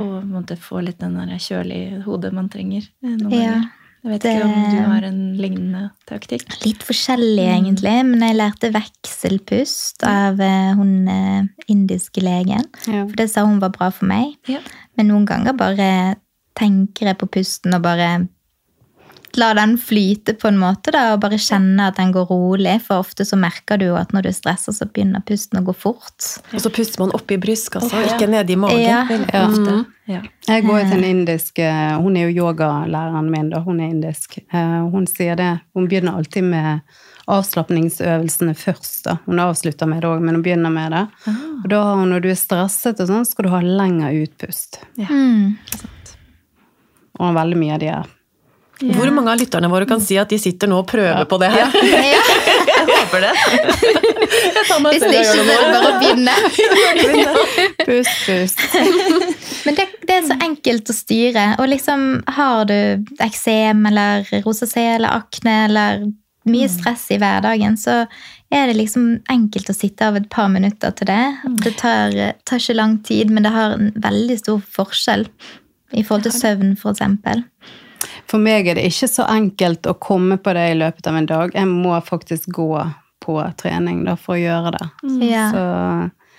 [0.00, 3.70] Og måtte få litt den der kjølige hodet man trenger eh, noen Ja, ganger.
[4.04, 6.64] Jeg vet det- ikke om du har en lignende taktikk.
[6.64, 8.72] Litt forskjellig, egentlig, men jeg lærte
[9.22, 12.64] vekselpust av eh, hun eh, indiske legen.
[12.88, 13.04] Ja.
[13.06, 14.34] For det sa hun var bra for meg.
[14.50, 14.58] Ja.
[14.96, 16.16] Men noen ganger bare
[16.58, 18.12] tenker jeg på pusten og bare
[19.36, 22.74] la den flyte på en måte, da, og bare kjenne at den går rolig.
[22.84, 25.64] For ofte så merker du jo at når du er stressa, så begynner pusten å
[25.66, 26.28] gå fort.
[26.52, 28.12] Og så puster man oppi brystkassa, oh, ja.
[28.12, 28.82] ikke ned i magen.
[28.82, 29.06] Ja.
[29.32, 29.46] Ja.
[29.48, 29.86] Mm.
[30.10, 30.20] Ja.
[30.48, 33.60] Jeg går jo til en indisk eh, Hun er jo yogalæreren min, da.
[33.62, 34.40] Hun er indisk.
[34.42, 35.52] Eh, Hun sier det.
[35.78, 36.82] Hun begynner alltid med
[37.30, 39.04] avslapningsøvelsene først.
[39.06, 39.16] da.
[39.28, 41.06] Hun avslutter med det òg, men hun begynner med det.
[41.62, 44.82] Og da når du er stresset og sånn, skal du ha lengre utpust.
[45.00, 45.08] Ja.
[45.08, 45.54] Mm.
[47.20, 48.10] Og veldig mye av de her.
[48.82, 51.50] Hvor mange av lytterne våre kan si at de sitter nå og prøver på det
[51.52, 51.76] her?
[52.02, 52.22] Ja.
[52.82, 53.32] Jeg håper det.
[54.32, 56.34] Jeg tar meg Hvis det ikke, så er det bare å begynne.
[57.86, 58.64] Pust, pust.
[59.68, 61.44] Men det, det er så enkelt å styre.
[61.62, 62.76] Og liksom, har du
[63.22, 66.04] eksem eller rosacé eller akne eller
[66.48, 68.02] mye stress i hverdagen, så
[68.52, 71.22] er det liksom enkelt å sitte av et par minutter til det.
[71.62, 75.28] Det tar, tar ikke lang tid, men det har en veldig stor forskjell
[75.92, 77.44] i forhold til søvn, for eksempel.
[78.30, 81.26] For meg er det ikke så enkelt å komme på det i løpet av en
[81.28, 81.52] dag.
[81.54, 82.70] Jeg må faktisk gå
[83.22, 84.86] på trening da, for å gjøre det.
[85.28, 85.44] Ja.
[85.52, 85.66] Så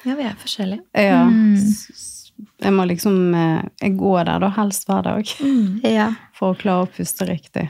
[0.10, 0.84] Ja, vi er forskjellige.
[1.00, 1.22] ja.
[1.30, 1.56] Mm.
[2.64, 5.30] Jeg må liksom eh, Jeg går der da helst hver dag
[5.86, 6.10] Ja.
[6.34, 7.70] for å klare å puste riktig.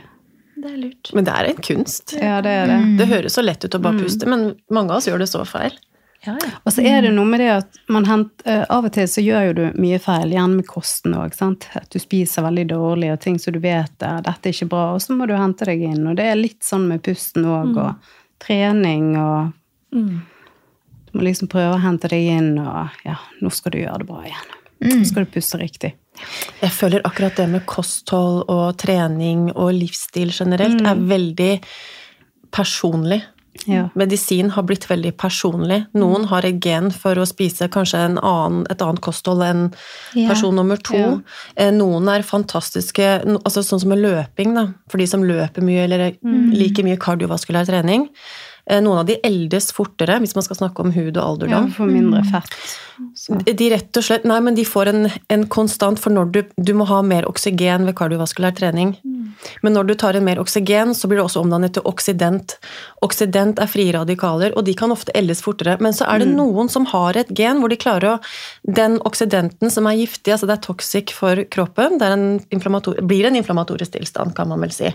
[0.56, 1.10] Det er lurt.
[1.14, 2.14] Men det er en kunst.
[2.16, 2.78] Ja, det er det.
[2.80, 2.96] Mm.
[2.98, 5.44] Det høres så lett ut å bare puste, men mange av oss gjør det så
[5.46, 5.76] feil.
[6.24, 6.50] Ja, ja.
[6.64, 9.24] Og så er det noe med det at man hent, eh, av og til så
[9.24, 11.36] gjør jo du mye feil, gjerne med kosten òg.
[11.44, 14.86] At du spiser veldig dårlig og ting som du vet at dette er ikke bra,
[14.94, 16.06] og så må du hente deg inn.
[16.08, 19.52] Og det er litt sånn med pusten òg, og trening og
[19.94, 20.20] Mm.
[21.10, 24.08] Du må liksom prøve å hente deg inn, og ja, nå skal du gjøre det
[24.08, 24.54] bra igjen.
[24.84, 25.94] Nå skal du puste riktig.
[26.60, 31.52] Jeg føler akkurat det med kosthold og trening og livsstil generelt er veldig
[32.54, 33.22] personlig.
[33.66, 33.88] Ja.
[33.94, 35.86] Medisin har blitt veldig personlig.
[35.94, 39.62] Noen har et gen for å spise kanskje en annen, et annet kosthold enn
[40.14, 40.28] Ja.
[40.28, 40.96] person nummer to.
[40.96, 41.18] Ja.
[41.56, 44.66] Eh, Noen er fantastiske, altså sånn som med løping, da.
[44.88, 48.08] For de som løper mye eller liker mye kardiovaskulær trening.
[48.70, 51.90] Eh, Noen av de eldes fortere, hvis man skal snakke om hud og Ja, får
[51.90, 52.54] mindre fett.
[53.18, 53.36] Så.
[53.44, 56.72] De rett og slett, nei, men de får en, en konstant, for når du, du
[56.78, 58.94] må ha mer oksygen ved kardiovaskulær trening.
[59.66, 62.56] Men når du tar en mer oksygen, så blir det også omdannet til oksident.
[63.04, 65.76] Oksident er frie radikaler, og de kan ofte eldes fortere.
[65.82, 68.18] Men så er det noen som har et gen hvor de klarer å
[68.64, 73.26] Den oksidenten som er giftig, altså det er toxic for kroppen, det er en blir
[73.28, 74.90] en inflammatorisk tilstand, kan man vel si.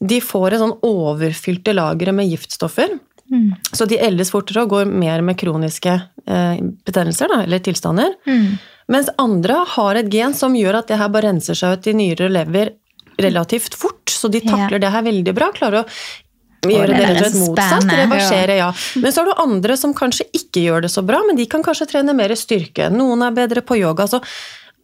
[0.00, 2.96] De får et sånn overfylte lagre med giftstoffer.
[3.30, 3.52] Mm.
[3.72, 5.92] Så de eldes fortere og går mer med kroniske
[6.26, 8.16] eh, betennelser, da, eller tilstander.
[8.26, 8.56] Mm.
[8.90, 11.94] Mens andre har et gen som gjør at det her bare renser seg ut i
[12.00, 12.74] nyrer og lever
[13.20, 14.10] relativt fort.
[14.10, 15.52] Så de takler det her veldig bra.
[15.54, 17.86] Klarer å gjøre det rett motsatt.
[18.02, 18.70] Reversere, ja.
[19.00, 21.62] Men så har du andre som kanskje ikke gjør det så bra, men de kan
[21.64, 22.90] kanskje trene mer styrke.
[22.92, 24.08] Noen er bedre på yoga.
[24.10, 24.20] så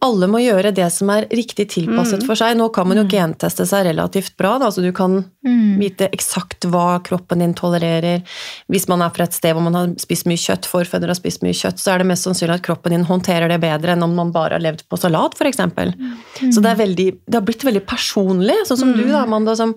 [0.05, 2.55] alle må gjøre det som er riktig tilpasset for seg.
[2.59, 5.77] Nå kan man jo genteste seg relativt bra, da, Altså, du kan Mm.
[5.79, 8.21] vite eksakt hva kroppen din tolererer.
[8.69, 11.41] Hvis man er fra et sted hvor man har spist mye kjøtt, forfedre har spist
[11.41, 14.13] mye kjøtt, så er det mest sannsynlig at kroppen din håndterer det bedre enn om
[14.13, 15.57] man bare har levd på salat, f.eks.
[15.57, 19.73] Så det, er veldig, det har blitt veldig personlig, sånn som du da, Amanda, som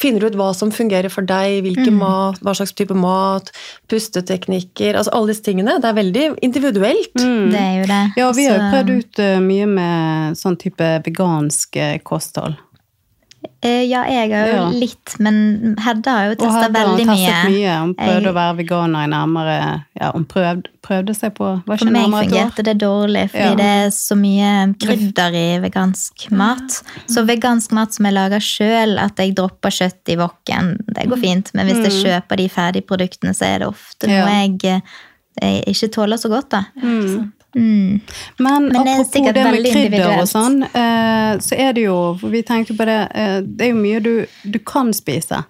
[0.00, 1.98] finner du ut hva som fungerer for deg, mm.
[2.00, 3.50] mat, hva slags type mat,
[3.90, 5.78] pusteteknikker, altså alle disse tingene.
[5.82, 7.14] Det er veldig individuelt.
[7.14, 8.02] Det er jo det.
[8.20, 12.58] Ja, vi har jo prøvd ut eh, mye med sånn type vegansk eh, kosthold.
[13.64, 14.68] Eh, Ja, jeg har jo Ja.
[14.68, 17.36] litt, men Hedda har jo testa veldig mye.
[17.48, 17.78] mye.
[17.80, 21.78] Hun prøvde Jeg- å være veganer i nærmere Ja, hun prøvde, prøvde seg på Var
[21.78, 23.54] For meg fungerte det dårlig, fordi Ja.
[23.54, 26.82] det er så mye krydder i vegansk mat.
[27.08, 31.18] Så vegansk mat som jeg lager sjøl, at jeg dropper kjøtt i woken, det går
[31.20, 31.50] fint.
[31.54, 34.82] Men hvis jeg kjøper de ferdige produktene, så er det ofte noe jeg,
[35.40, 36.64] eh, jeg ikke tåler så godt, da.
[36.82, 37.32] Mm.
[37.54, 38.00] Men,
[38.38, 42.42] Men er apropos det med krydder og sånn, eh, så er det jo for Vi
[42.42, 44.12] tenkte på det eh, Det er jo mye du,
[44.42, 45.44] du kan spise.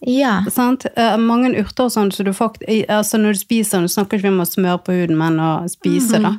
[0.00, 0.40] Ja.
[0.50, 0.86] Sant?
[0.96, 4.32] Eh, mange urter og sånn så du fakt, altså Når du spiser, du snakker ikke
[4.32, 6.34] om å smøre på huden, men å spise, da.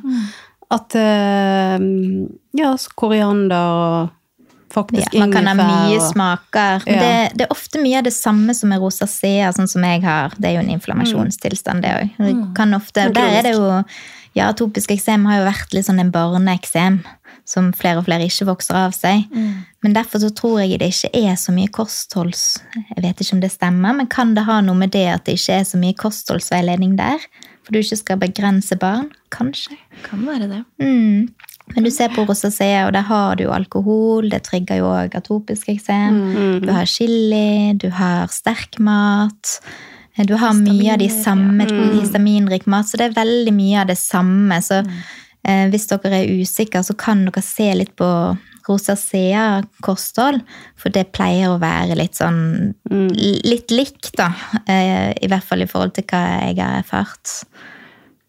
[0.72, 1.78] At eh,
[2.58, 4.18] Ja, koriander og
[4.72, 6.82] faktisk Ja, man kan ha mye og- smaker.
[6.86, 7.00] Ja.
[7.00, 10.32] Det, det er ofte mye av det samme som med rosacea, sånn som jeg har.
[10.38, 12.54] Det er jo en inflammasjonstilstand, det òg.
[12.94, 13.84] Der er det jo
[14.36, 17.02] Ja, atopisk eksem har jo vært litt sånn en barneeksem
[17.48, 19.26] som flere og flere ikke vokser av seg.
[19.82, 22.62] Men derfor så tror jeg det ikke er så mye kostholds...
[22.94, 25.36] Jeg vet ikke om det stemmer, men kan det ha noe med det at det
[25.40, 27.24] ikke er så mye kostholdsveiledning der?
[27.62, 29.10] For du ikke skal begrense barn?
[29.34, 29.76] Kanskje.
[30.06, 30.62] Kan være det.
[30.82, 31.28] Mm.
[31.74, 34.30] Men du ser på rosacea, og der har du alkohol.
[34.32, 36.18] Det trigger jo òg atopisk eksem.
[36.64, 39.58] Du har chili, du har sterk mat.
[40.16, 43.96] Du har mye av de samme histaminrik mat, så det er veldig mye av det
[43.96, 44.58] samme.
[44.64, 48.08] Så eh, hvis dere er usikre, så kan dere se litt på
[48.68, 50.42] rosacea-kosthold.
[50.78, 52.74] For det pleier å være litt sånn
[53.48, 54.30] litt likt, da.
[54.66, 57.38] Eh, I hvert fall i forhold til hva jeg har erfart.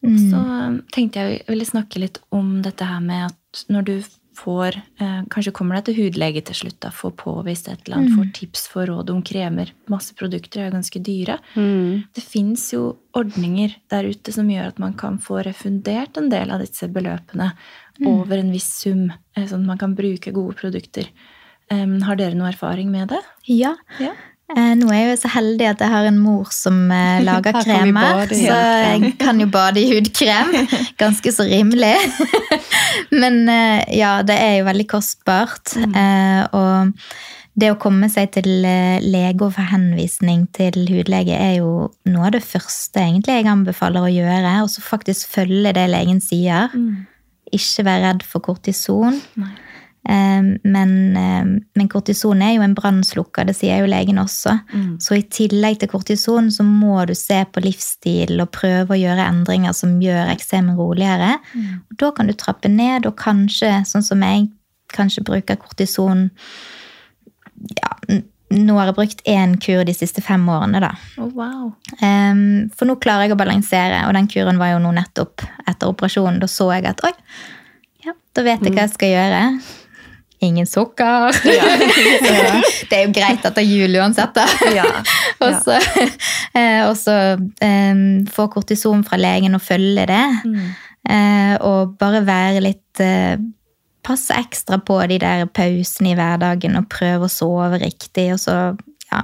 [0.04, 3.94] Så um, tenkte jeg jeg ville snakke litt om dette her med at når du
[4.38, 8.16] får eh, Kanskje kommer deg til hudlege til slutt, da, får påvist et eller annet,
[8.18, 9.72] får tips, får råd om kremer.
[9.92, 11.38] Masse produkter er jo ganske dyre.
[11.54, 16.54] Det fins jo ordninger der ute som gjør at man kan få refundert en del
[16.54, 17.52] av disse beløpene
[18.10, 21.10] over en viss sum, eh, sånn at man kan bruke gode produkter.
[21.72, 23.22] Um, har dere noe erfaring med det?
[23.48, 23.76] Ja.
[24.02, 24.12] Ja.
[24.54, 27.58] Eh, nå er jeg jo så heldig at jeg har en mor som eh, lager
[27.64, 30.54] kremer, så jeg kan jo bade i hudkrem.
[31.02, 31.96] Ganske så rimelig.
[33.14, 35.74] Men eh, ja, det er jo veldig kostbart.
[35.82, 36.94] Eh, og
[37.58, 42.34] det å komme seg til lege og få henvisning til hudlege er jo noe av
[42.34, 44.56] det første egentlig jeg anbefaler å gjøre.
[44.66, 46.74] Og så faktisk følge det legen sier.
[47.54, 49.22] Ikke være redd for kortison.
[49.38, 49.54] Nei.
[50.10, 51.46] Eh, Men, eh,
[51.76, 54.58] men kortison er jo en brannslukker, det sier jo legen også.
[55.00, 59.28] Så i tillegg til kortison så må du se på livsstil og prøve å gjøre
[59.30, 61.38] endringer som gjør eksemen roligere.
[61.92, 64.50] Og da kan du trappe ned, og kanskje, sånn som jeg,
[64.94, 66.30] kanskje bruker kortison
[67.80, 68.20] ja,
[68.54, 70.92] Nå har jeg brukt én kur de siste fem årene, da.
[71.18, 71.72] Oh, wow.
[72.04, 75.90] um, for nå klarer jeg å balansere, og den kuren var jo nå nettopp etter
[75.90, 76.38] operasjonen.
[76.44, 77.10] Da så jeg at oi,
[78.06, 79.40] ja, da vet jeg hva jeg skal gjøre.
[80.44, 81.32] Ingen sukker.
[82.90, 84.48] det er jo greit etter jul uansett, da.
[84.76, 84.88] Ja.
[85.44, 85.80] og så,
[86.58, 87.18] eh, og så
[87.64, 90.24] ehm, få kortison fra legen og følge det.
[90.44, 90.72] Mm.
[91.10, 93.36] Eh, og bare være litt eh,
[94.04, 98.26] Passe ekstra på de der pausene i hverdagen og prøve å sove riktig.
[98.36, 98.56] Og så,
[99.08, 99.22] ja,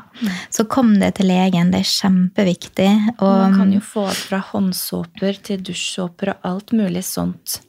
[0.55, 1.73] så kom det til legen.
[1.73, 2.87] Det er kjempeviktig.
[3.17, 7.59] Og, Man kan jo få alt fra håndsåper til dusjsåper og alt mulig sånt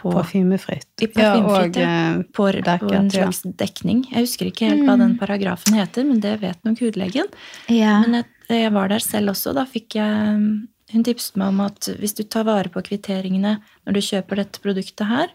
[0.00, 0.88] på, Parfymefritt.
[1.16, 1.90] Ja, og ja.
[2.34, 4.06] på, på en slags dekning.
[4.12, 7.28] Jeg husker ikke helt hva den paragrafen heter, men det vet nok hudlegen.
[7.68, 8.28] ja, Men jeg,
[8.64, 9.54] jeg var der selv også.
[9.56, 10.42] Da fikk jeg
[10.88, 14.62] Hun tipset meg om at hvis du tar vare på kvitteringene når du kjøper dette
[14.64, 15.28] produktet her,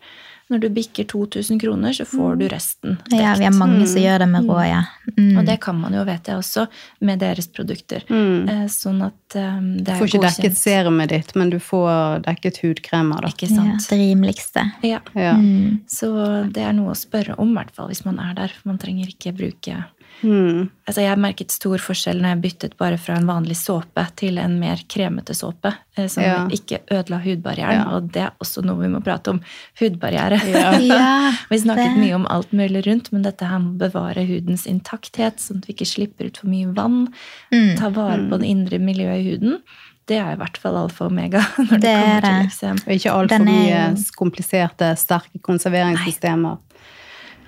[0.49, 4.23] når du bikker 2000 kroner, så får du resten ja, vi er mange som gjør
[4.23, 4.81] det med råd, ja.
[5.23, 5.39] Mm.
[5.39, 6.65] Og det kan man jo, vet jeg også,
[7.07, 8.05] med deres produkter.
[8.09, 8.49] Mm.
[8.49, 12.23] Eh, Sånn at eh, det Du er får ikke dekket serumet ditt, men du får
[12.27, 13.31] dekket hudkremer, da.
[13.33, 14.65] Ikke ja, det rimeligste.
[14.85, 15.01] Ja.
[15.15, 15.33] Ja.
[15.39, 15.83] Mm.
[15.89, 16.11] Så
[16.53, 18.53] det er noe å spørre om, i hvert fall hvis man er der.
[18.53, 19.83] For man trenger ikke bruke
[20.23, 20.69] Mm.
[20.87, 24.57] Altså, jeg merket stor forskjell når jeg byttet bare fra en vanlig såpe til en
[24.59, 26.47] mer kremete såpe, eh, som Ja.
[26.47, 27.83] ikke ødela hudbarrieren.
[27.83, 27.95] Ja.
[27.97, 29.41] Og det er også noe vi må prate om.
[29.79, 30.39] Hudbarriere.
[30.47, 30.71] Ja.
[30.93, 34.25] Ja, vi snakket det- mye om alt mulig rundt, men dette her med å bevare
[34.27, 37.07] hudens intakthet, sånn at vi ikke slipper ut for mye vann,
[37.51, 37.77] Mm.
[37.77, 39.59] ta vare på det indre miljøet i huden,
[40.07, 42.79] det er i hvert fall alfa og omega når det, Det er kommer til eksem.
[42.87, 46.57] Og ikke altfor er mye kompliserte, sterke konserveringssystemer,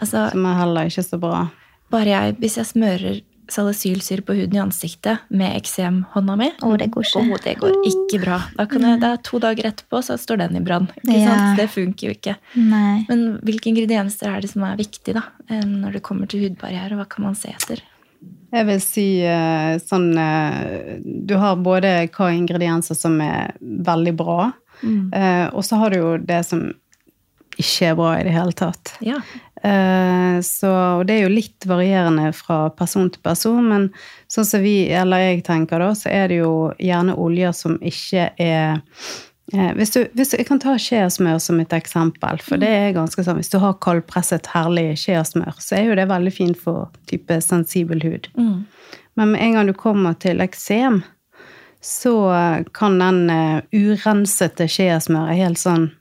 [0.02, 1.50] Altså, som er heller ikke så bra.
[1.94, 6.90] Bare jeg, hvis jeg smører salicylsyre på huden i ansiktet med eksemhånda mi Å, det
[6.94, 7.22] går ikke.
[7.22, 8.40] Å, det går ikke bra.
[8.58, 10.88] Da kan jeg, det er to dager etterpå, så står den i brann.
[11.10, 11.54] Ja.
[11.58, 12.38] Det funker jo ikke.
[12.58, 13.04] Nei.
[13.10, 16.98] Men hvilke ingredienser er det som er viktig da, eh, når det kommer til hudbarriere?
[17.00, 17.84] Hva kan man se etter?
[18.56, 24.50] Jeg vil si eh, sånn eh, Du har både hva ingredienser som er veldig bra,
[24.82, 25.54] mm.
[25.56, 26.66] og så har du jo det som
[27.62, 28.96] ikke er bra i det hele tatt.
[29.06, 29.20] Ja.
[29.64, 33.88] Eh, Så og det er jo litt varierende fra person til person, men
[34.32, 38.30] sånn som vi, eller jeg tenker da, så er det jo gjerne oljer som ikke
[38.36, 38.84] er
[39.54, 42.96] eh, hvis du, hvis du, Jeg kan ta skjeasmør som et eksempel, for det er
[42.98, 46.90] ganske sånn Hvis du har kaldpresset, herlig skjeasmør, så er jo det veldig fint for
[47.10, 48.30] type sensibel hud.
[48.38, 48.66] Mm.
[49.16, 51.04] Men med en gang du kommer til eksem,
[51.86, 52.16] så
[52.74, 55.94] kan den uh, urensete skjeasmøret helt sånn eh,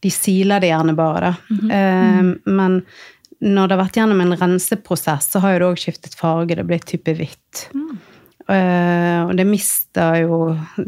[0.00, 1.34] De siler det gjerne bare, da.
[1.74, 2.82] Eh, men
[3.40, 6.56] når det har vært gjennom en renseprosess, så har jo det òg skiftet farge.
[6.58, 7.68] Det blir type hvitt.
[8.48, 10.38] Eh, og det mister jo,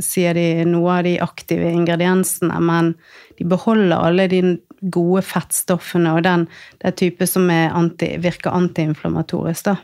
[0.00, 2.94] sier de, noe av de aktive ingrediensene, men
[3.38, 4.40] de beholder alle de
[4.80, 6.46] gode fettstoffene og den,
[6.80, 9.64] det type som er anti, virker antiinflamatorisk.
[9.68, 9.76] da.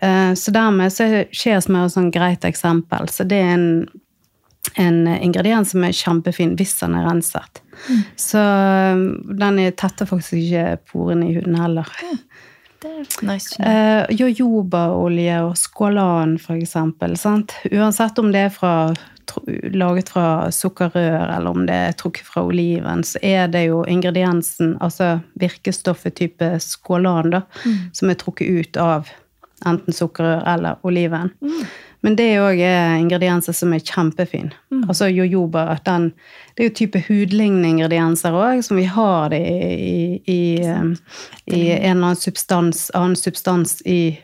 [0.00, 3.08] Eh, Så dermed så er skjesmør et sånn greit eksempel.
[3.12, 3.88] Så det er en,
[4.78, 7.62] en ingrediens som er kjempefin hvis den er renset.
[8.18, 9.00] Så eh,
[9.38, 11.88] den er- tetter faktisk ikke porene i huden heller.
[12.78, 13.56] Det er nice.
[13.58, 17.16] Uh, Jojobaolje og skålan, for eksempel.
[17.18, 17.56] Sant?
[17.72, 18.72] Uansett om det er fra,
[19.74, 24.76] laget fra sukkerrør, eller om det er trukket fra oliven, så er det jo ingrediensen,
[24.80, 27.42] altså virkestoffet type skålan, da,
[27.92, 29.10] som er trukket ut av
[29.66, 31.32] enten sukkerrør eller oliven.
[32.06, 32.60] Men det er òg
[33.02, 34.54] ingredienser som er kjempefine.
[34.86, 36.12] Altså jojoba, den,
[36.54, 40.94] det er jo type hudlignende ingredienser òg, som vi har det i, i, i, um,
[41.50, 44.18] i en eller annen substans, annen substans i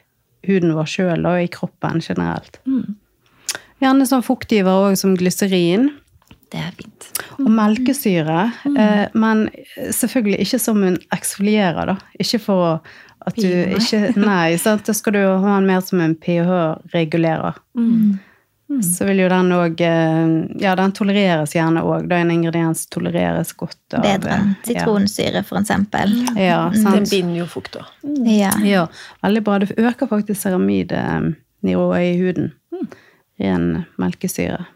[0.47, 2.61] huden vår sjøl og i kroppen generelt.
[3.83, 5.91] Gjerne sånn fuktgiver òg, som glyserin.
[6.53, 7.09] Det er fint.
[7.43, 8.45] Og melkesyre.
[8.79, 11.97] Eh, men selvfølgelig ikke som en eksfolierer, da.
[12.22, 12.72] Ikke for å
[13.25, 14.85] at du ikke Nei, sant.
[14.87, 17.59] Da skal du ha den mer som en pH-regulerer.
[18.85, 19.81] så vil jo den òg
[20.61, 22.09] Ja, den tolereres gjerne òg.
[22.11, 24.81] Da en ingrediens tolereres godt av Bedre enn ja.
[24.85, 26.14] sitronsyre, for eksempel.
[26.37, 28.27] Ja, Den binder jo fukt Mm.
[28.29, 28.53] Ja.
[28.64, 28.87] Ja,
[29.25, 29.59] veldig bra.
[29.59, 32.53] Det øker faktisk ceramidnivået i huden.
[33.41, 34.66] Ren melkesyre.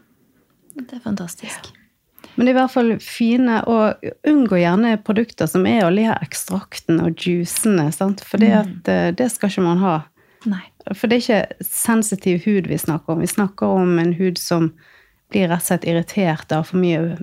[0.79, 1.73] Det er fantastisk.
[2.39, 6.21] Men det i hvert fall fine, og unngå gjerne produkter som er alle de her
[6.23, 8.23] ekstraktene og juicene, sant?
[8.23, 9.97] for det, at, eh, det skal ikke man ha.
[10.47, 10.63] Nei.
[10.95, 13.25] For det er ikke sensitiv hud vi snakker om.
[13.27, 14.71] Vi snakker om en hud som
[15.29, 17.19] blir rett og slett irritert av for mye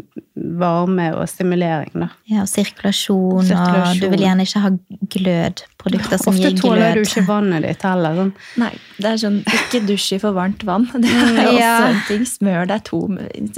[0.59, 1.93] varme og stimulering.
[1.95, 2.07] Da.
[2.29, 4.71] ja, og sirkulasjon, og du vil gjerne ikke ha
[5.15, 5.63] glød.
[5.81, 8.17] Produkter som Ofte gir tåler du ikke vannet ditt heller.
[8.19, 8.31] Sånn.
[8.61, 10.87] Nei, det er sånn, ikke dusj i for varmt vann.
[10.93, 11.73] Det er også Ja.
[11.89, 12.25] en ting.
[12.29, 13.01] Smør deg to,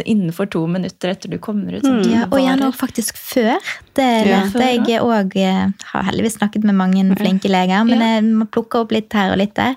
[0.06, 1.84] innenfor to minutter etter du kommer ut.
[1.88, 3.58] sånn at Ja, og gjerne også faktisk før.
[3.98, 5.38] Det lærte ja, jeg òg.
[5.94, 9.42] Har heldigvis snakket med mange flinke leger, men jeg må plukke opp litt her og
[9.44, 9.76] litt der.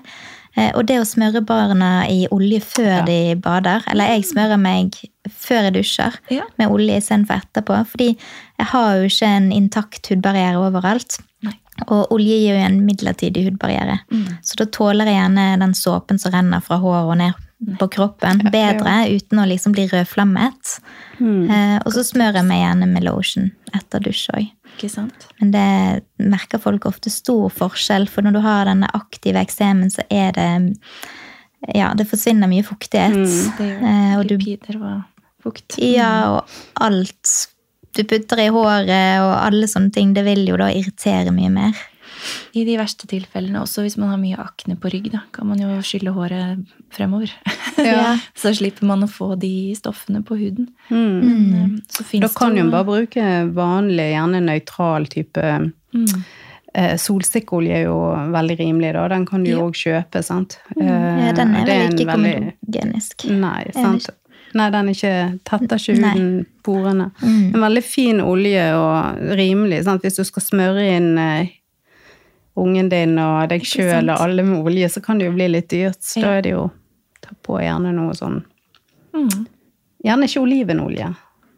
[0.57, 3.01] Eh, Og det å smøre barna i olje før Ja.
[3.05, 4.91] de bader, eller jeg smører meg
[5.29, 6.43] før jeg dusjer Ja.
[6.59, 8.17] med olje istedenfor etterpå, fordi
[8.59, 11.19] jeg har jo ikke en intakt hudbarriere overalt.
[11.43, 11.53] Nei.
[11.87, 13.99] Og olje gir jo en midlertidig hudbarriere.
[14.43, 17.33] Så da tåler jeg gjerne den såpen som renner fra håret og ned
[17.77, 20.79] på kroppen, bedre uten å liksom bli rødflammet.
[21.21, 24.51] Eh, og så smører jeg meg gjerne med lotion etter dusj òg.
[24.81, 25.27] Ikke sant?
[25.37, 30.05] Men det merker folk ofte stor forskjell, for når du har denne aktive eksemen, så
[30.09, 30.49] er det
[31.77, 33.13] Ja, det forsvinner mye fuktighet.
[33.59, 35.03] Det gjør Eh, og du lipider og
[35.45, 35.77] fukt.
[35.77, 36.49] Ja, og
[36.81, 37.35] alt
[37.93, 41.77] du putter i håret og alle sånne ting, det vil jo da irritere mye mer.
[42.53, 45.59] I de verste tilfellene, også hvis man har mye akne på rygg, da, kan man
[45.59, 47.31] jo skylle håret fremover.
[47.81, 48.17] Ja.
[48.37, 50.67] så slipper man å få de stoffene på huden.
[50.91, 51.21] Mm.
[51.23, 53.23] Men, eh, så Da kan jo bare bruke
[53.55, 56.23] vanlig, gjerne nøytral type Mm.
[56.75, 57.95] eh, solsikkeolje er jo
[58.31, 59.07] veldig rimelig, da.
[59.07, 59.63] Den kan du jo Ja.
[59.63, 60.59] òg kjøpe, sant.
[60.77, 60.85] Mm.
[61.25, 63.29] Ja, den Eh, er vel ikke veldig- komedogenisk.
[63.31, 64.09] Nei, sant.
[64.53, 67.11] Nei, den er ikke, tetter ikke huden, porene.
[67.21, 67.55] Mm.
[67.55, 69.83] En veldig fin olje og rimelig.
[69.85, 70.01] Sant?
[70.03, 71.47] Hvis du skal smøre inn eh,
[72.57, 75.69] ungen din og deg sjøl og alle med olje, så kan det jo bli litt
[75.69, 75.99] dyrt.
[76.03, 76.25] Så Ja.
[76.27, 76.71] da er det jo
[77.21, 78.43] Ta på gjerne noe sånn
[79.13, 79.45] Mm.
[80.03, 81.15] Gjerne ikke olivenolje.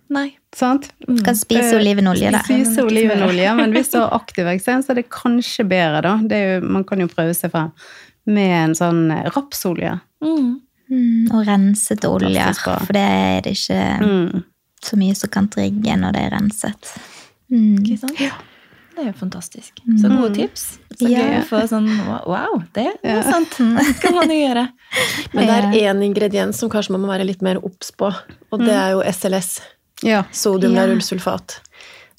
[0.10, 0.36] Nei.
[0.54, 0.92] Sant?
[1.24, 2.40] Kan spise Eh, olivenolje, da.
[2.44, 6.18] Spise olivenolje, men hvis du har aktiv eksem, så er det kanskje bedre, da.
[6.18, 7.72] Det er jo, man kan jo prøve seg frem
[8.26, 10.02] med en sånn eh, rapsolje.
[10.22, 10.62] Mm.
[10.92, 14.44] Mm, og rensete olje, for det er det ikke Mm.
[14.84, 16.98] så mye som kan trigge når det er renset.
[17.50, 17.78] Mm.
[17.80, 18.18] Ikke sant?
[18.18, 19.72] Det er jo fantastisk.
[19.98, 20.80] Så gode tips.
[21.00, 21.20] Så Ja.
[21.20, 21.88] gøy å få sånn
[22.28, 23.58] Wow, det er sant!
[23.58, 24.68] Det skal man jo gjøre.
[25.34, 28.12] Men det er én ingrediens som kanskje man må være litt mer obs på,
[28.52, 29.62] og det er jo SLS.
[30.04, 30.24] Ja.
[30.32, 30.86] Sodium Ja.
[30.86, 31.60] laurylsulfat.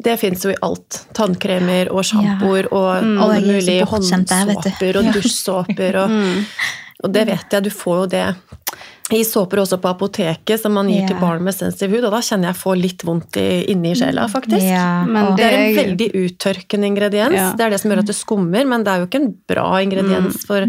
[0.05, 1.05] Det fins jo i alt.
[1.15, 5.99] Tannkremer og sjampoer og alle er så mulige håndsåper og dusjsåper.
[6.03, 6.45] Og,
[7.05, 8.25] og det vet jeg, du får jo det
[9.13, 11.11] i såper også på apoteket som man gir yeah.
[11.11, 14.25] til barn med sensitiv hud, og da kjenner jeg får litt vondt i, inni sjela,
[14.33, 14.65] faktisk.
[14.65, 17.37] Yeah, Men Det er en veldig uttørkende ingrediens.
[17.37, 17.53] Yeah.
[17.59, 19.69] Det er det som gjør at det skummer, men det er jo ikke en bra
[19.85, 20.65] ingrediens for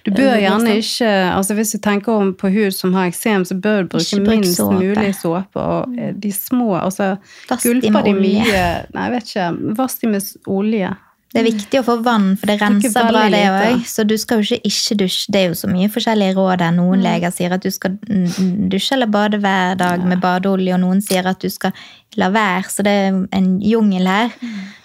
[0.00, 3.44] Du bør Eh, gjerne ikke altså Hvis du tenker om på hud som har eksem,
[3.44, 4.78] så bør du bruke minst såpe.
[4.78, 5.60] mulig såpe.
[5.60, 7.16] Og eh, de små altså
[7.50, 8.46] Gulper med de olje.
[8.46, 8.62] mye
[8.94, 9.74] Nei, jeg vet ikke.
[9.76, 10.94] Vask de med olje.
[11.30, 13.84] Det er viktig å få vann, for det renser bra, det òg.
[13.86, 15.30] Så du skal jo ikke ikke dusje.
[15.30, 16.74] Det er jo så mye forskjellige råd der.
[16.74, 20.82] Noen leger sier at du skal mm, dusje eller bade hver dag med badeolje, og
[20.82, 21.70] noen sier at du skal
[22.18, 22.66] la være.
[22.74, 24.34] Så det er en jungel her.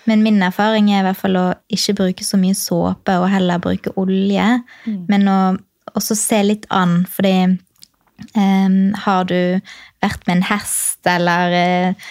[0.05, 3.63] Men min erfaring er i hvert fall å ikke bruke så mye såpe, og heller
[3.63, 4.49] bruke olje.
[5.09, 5.39] Men å
[5.95, 7.37] også se litt an, fordi
[8.37, 9.39] um, har du
[10.03, 12.09] vært med en hest eller eh,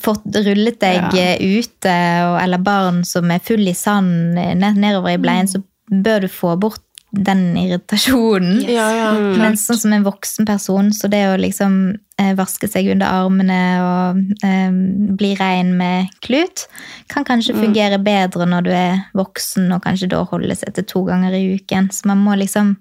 [0.00, 1.34] fått rullet deg Ja.
[1.34, 1.90] eh, ute,
[2.42, 6.28] eller barn som er full i sand eh, ned, nedover i bleien, så bør du
[6.28, 6.80] få bort
[7.12, 8.62] den irritasjonen.
[8.72, 9.08] Ja, ja.
[9.36, 11.74] Men sånn som en voksen person, så det å liksom
[12.16, 14.70] eh, vaske seg under armene og eh,
[15.18, 16.64] bli rein med klut,
[17.12, 21.04] kan kanskje fungere bedre når du er voksen og kanskje da holde seg til to
[21.10, 21.90] ganger i uken.
[21.92, 22.78] Så man må liksom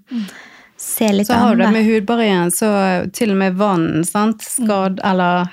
[0.79, 2.71] se litt Så har du det med hudbarrieren, så
[3.13, 5.51] til og med vann, sant, skad eller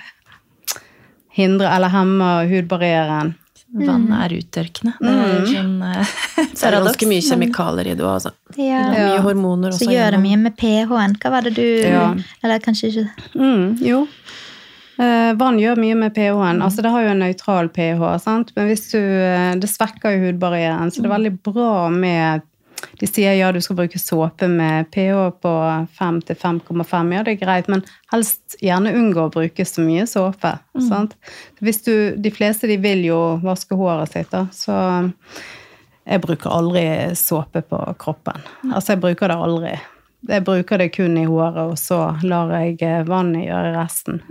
[1.39, 3.37] hindre eller hemmer hudbarrieren.
[3.69, 4.95] Vann er uttørkende.
[4.97, 6.13] Det er sånn eh,
[6.57, 8.31] Så er det ganske mye kjemikalier i det òg, altså.
[8.57, 8.79] Ja.
[8.95, 9.85] Mye hormoner også.
[9.85, 11.17] Så gjør det mye med pH-en.
[11.21, 12.07] Hva var det du Ja.
[12.43, 14.07] Eller kanskje ikke Mm, jo.
[14.99, 16.63] Eh, vann gjør mye med pH-en.
[16.65, 18.55] Altså, det har jo en nøytral pH, sant?
[18.57, 20.91] men hvis du, eh, det svekker jo hudbarrieren.
[20.91, 22.43] Så det er veldig bra med
[23.01, 25.53] De sier ja, du skal bruke såpe med pH på
[25.99, 27.13] 5 til 5,5.
[27.15, 30.57] Ja, det er greit, men helst gjerne unngå å bruke så mye såpe.
[30.89, 31.15] Sant?
[31.63, 34.79] Hvis du, de fleste de vil jo vaske håret sitt, da, så
[36.09, 36.85] jeg bruker aldri
[37.19, 38.41] såpe på kroppen.
[38.71, 39.75] Altså, jeg bruker det aldri.
[40.29, 44.23] jeg bruker det kun i håret, og så lar jeg eh, vannet gjøre resten.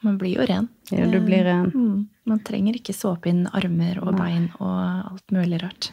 [0.00, 0.68] Man blir jo ren.
[0.90, 1.70] Ja, du blir ren.
[1.74, 2.08] Mm.
[2.28, 4.76] Man trenger ikke såpe inn armer og bein og
[5.10, 5.90] alt mulig rart.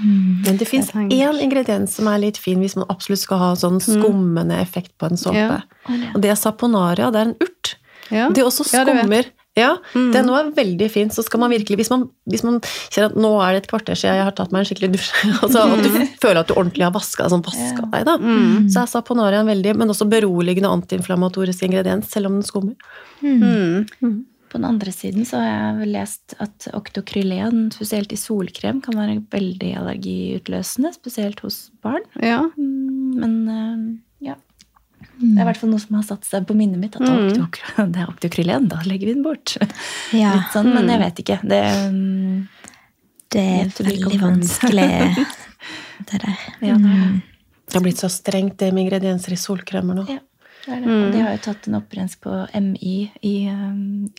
[0.00, 3.80] Men det fins én ingrediens som er litt fin hvis man absolutt skal ha sånn
[3.84, 5.60] skummende effekt på en såpe.
[5.60, 5.60] Ja.
[6.14, 7.10] Og det er saponaria.
[7.12, 7.76] Det er en urt.
[8.10, 8.30] Ja.
[8.34, 9.28] Det også Ja, det skummer.
[9.58, 11.10] Ja, Den nå er veldig fin.
[11.10, 13.98] Så skal man virkelig, hvis man, hvis man kjenner at nå er det et kvarter
[13.98, 15.10] siden jeg har tatt meg en skikkelig dusj,
[15.42, 15.90] altså og du
[16.22, 18.14] føler at du ordentlig har vaska sånn vaska deg, da,
[18.70, 22.76] så er saponaria en veldig, men også beroligende antiinflammatorisk ingrediens, selv om den skummer.
[23.20, 24.20] Mm.
[24.50, 25.48] På den andre siden så har
[25.78, 32.02] jeg lest at oktokrylen, spesielt i solkrem, kan være veldig allergiutløsende, spesielt hos barn.
[32.18, 32.42] Ja.
[32.58, 34.34] Mm, Men eh, ja.
[35.20, 36.96] Det er i hvert fall noe som har satt seg på minnet mitt.
[36.98, 37.92] At mm.
[37.94, 39.54] det er oktokrylen, da legger vi den bort.
[40.16, 41.38] Ja, Litt sånn, Men jeg vet ikke.
[41.46, 41.60] Det,
[41.94, 42.70] mm,
[43.30, 44.88] det er veldig vanskelig,
[46.10, 46.46] det der.
[46.58, 47.20] ja, det er det.
[47.70, 50.04] Det har blitt så strengt det med ingredienser i solkremer nå.
[50.10, 50.18] Ja,
[50.66, 50.96] det det.
[51.06, 54.10] Og de har jo tatt en opprensk på MI i um,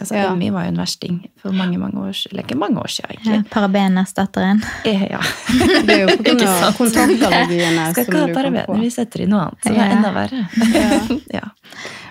[0.00, 0.34] Altså, Ja.
[0.34, 2.32] MI var jo en versting for mange mange år siden.
[2.32, 3.50] Eller ikke mange år siden, Ja, egentlig.
[3.50, 4.62] Parabenerstatteren.
[4.84, 5.18] Eh, Ja.
[5.86, 6.76] Det er jo sant?
[6.78, 9.64] kontaktallergiene Skal ikke ha parabener, vi setter inn noe annet.
[9.64, 10.46] Så det er enda verre.
[11.38, 11.48] ja.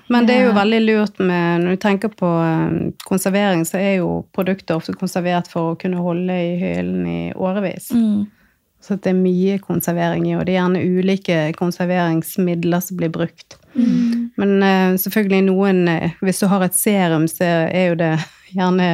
[0.10, 3.98] Men det er jo veldig lurt med Når du tenker på eh, konservering, så er
[4.02, 7.92] jo produkter ofte konservert for å kunne holde i hyllen i årevis.
[7.92, 8.28] Mm.
[8.88, 13.58] Så det er mye konservering i, og det er gjerne ulike konserveringsmidler som blir brukt.
[14.40, 18.14] Men uh, selvfølgelig noen eh, Hvis du har et serum, så er jo det
[18.56, 18.88] gjerne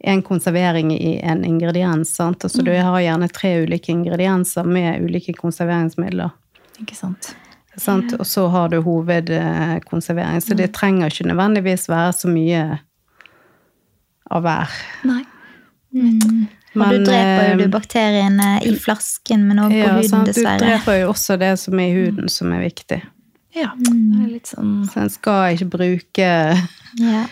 [0.00, 2.10] en konservering i en ingrediens.
[2.16, 2.44] sant?
[2.44, 6.32] Altså du har gjerne tre ulike ingredienser med ulike konserveringsmidler.
[6.80, 7.34] Ikke sant.
[7.76, 8.14] Sant?
[8.18, 10.40] Og så har du hovedkonservering.
[10.40, 12.62] Så det trenger ikke nødvendigvis være så mye
[14.30, 14.80] av hver.
[15.04, 15.22] Nei.
[16.00, 20.30] Og Men, du dreper jo eh, du bakteriene i flasken, men på Ja, huden, sant?
[20.34, 23.00] Du dreper jo også det som er i huden, som er viktig.
[23.56, 26.26] Ja, det er litt sånn Så en skal ikke bruke
[27.00, 27.24] Ja.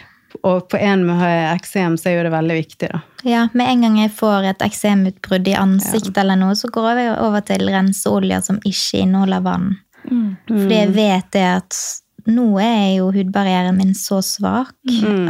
[0.45, 1.23] Og på en med
[1.55, 2.99] eksem så er jo det veldig viktig, da.
[3.27, 7.15] Ja, med en gang jeg får et eksemutbrudd i ansiktet eller noe, så går jeg
[7.25, 9.71] over til renseoljer som ikke inneholder vann.
[10.05, 10.29] mm.
[10.51, 11.81] Fordi jeg vet det at
[12.29, 14.75] nå er jo hudbarrieren min så svak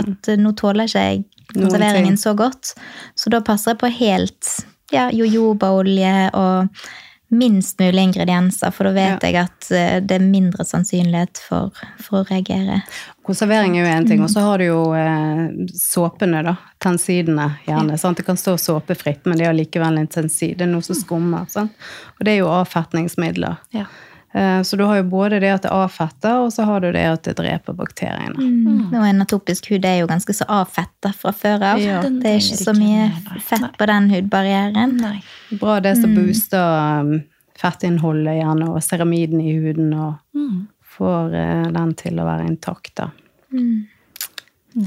[0.02, 1.24] at eh, nå tåler ikke jeg
[1.54, 2.74] konserveringen så godt.
[3.14, 4.54] Så da passer jeg på helt
[4.92, 6.88] ja, jojobaolje og
[7.28, 12.22] minst mulig ingredienser, for da vet jeg at eh, det er mindre sannsynlighet for, for
[12.22, 12.80] å reagere.
[13.26, 15.42] Konservering er jo én ting, og så har du jo eh,
[15.76, 16.56] såpene, da.
[16.80, 17.98] Tensidene, gjerne.
[18.00, 18.20] Sant?
[18.20, 20.56] Det kan stå såpefritt, men det er likevel en tensid.
[20.56, 21.44] Det er noe som skummer.
[21.52, 21.76] Sant?
[22.16, 23.60] Og det er jo avfetningsmidler.
[23.76, 23.84] Ja.
[24.32, 27.04] Eh, så du har jo både det at det avfetter, og så har du det
[27.08, 28.36] at det dreper bakteriene.
[28.36, 28.92] Mm.
[28.92, 31.80] Og en atopisk hud er jo ganske så avfetta fra før av.
[31.80, 32.02] Ja.
[32.04, 33.08] Det er ikke så mye
[33.40, 34.98] fett på den hudbarrieren.
[35.00, 35.18] Nei.
[35.60, 37.14] Bra det som booster um,
[37.58, 40.66] fettinnholdet gjerne, og ceramiden i huden, og Mm.
[40.98, 43.08] får eh, den til å være intakt, da.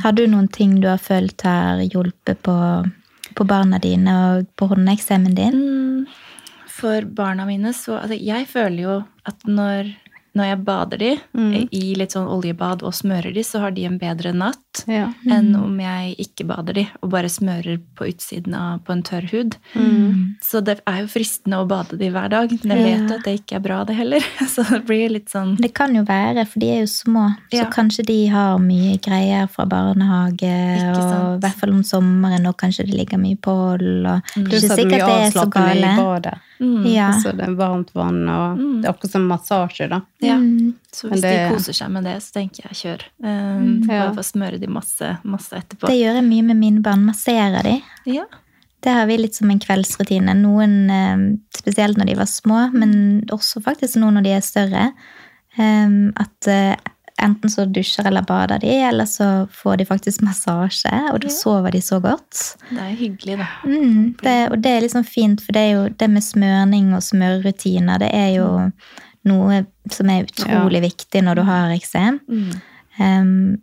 [0.03, 2.55] Har du noen ting du har følt har hjulpet på,
[3.35, 5.57] på barna dine og på håndeksemen din?
[5.57, 6.05] Mm,
[6.81, 8.95] For barna mine så altså, Jeg føler jo
[9.29, 9.91] at når,
[10.33, 11.09] når jeg bader de
[11.77, 14.57] i litt sånn oljebad og smører de, så har de en bedre natt
[14.89, 15.11] Ja.
[15.29, 19.27] enn om jeg ikke bader de og bare smører på utsiden av på en tørr
[19.29, 19.57] hud.
[20.41, 23.07] Så det er jo fristende å bade de hver dag, men jeg vet Ja.
[23.07, 24.21] jo at det ikke er bra, det heller.
[24.55, 27.27] Så det blir litt sånn Det kan jo være, for de er jo små.
[27.51, 27.69] Så Ja.
[27.69, 30.55] kanskje de har mye greier fra barnehage,
[30.97, 34.07] og i hvert fall om sommeren, og kanskje det ligger mye pollen.
[34.07, 36.39] Og Du sa sikkert det er i badet.
[36.61, 37.07] Mm, Ja.
[37.11, 40.01] Altså det er varmt vann, og det er akkurat som massasje, da.
[40.21, 40.35] ja.
[40.37, 40.73] Mm.
[40.91, 43.01] Så hvis det- de koser seg med det, så tenker jeg kjør.
[43.23, 44.11] Um, Ja.
[44.13, 45.87] Bare smøre de masse, masse etterpå.
[45.87, 47.05] Det gjør jeg mye med mine barn.
[47.05, 47.81] Masserer de.
[48.05, 48.25] Ja.
[48.81, 50.33] Det har vi litt som en kveldsrutine.
[50.35, 54.93] Noen eh, spesielt når de var små, men også faktisk nå når de er større.
[55.57, 56.75] eh, At eh,
[57.23, 61.75] enten så dusjer eller bader de, eller så får de faktisk massasje, og da sover
[61.75, 62.41] de så godt.
[62.69, 63.47] Det er hyggelig, da.
[63.65, 68.01] Mm, det, og det er liksom fint, for det jo det med smørning og smørerutiner,
[68.01, 68.47] det er jo
[69.29, 69.63] noe
[69.93, 72.21] som er utrolig viktig når du har eksem.
[72.97, 73.61] Um,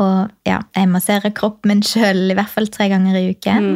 [0.00, 3.70] og ja, jeg masserer kroppen min sjøl i hvert fall tre ganger i uken.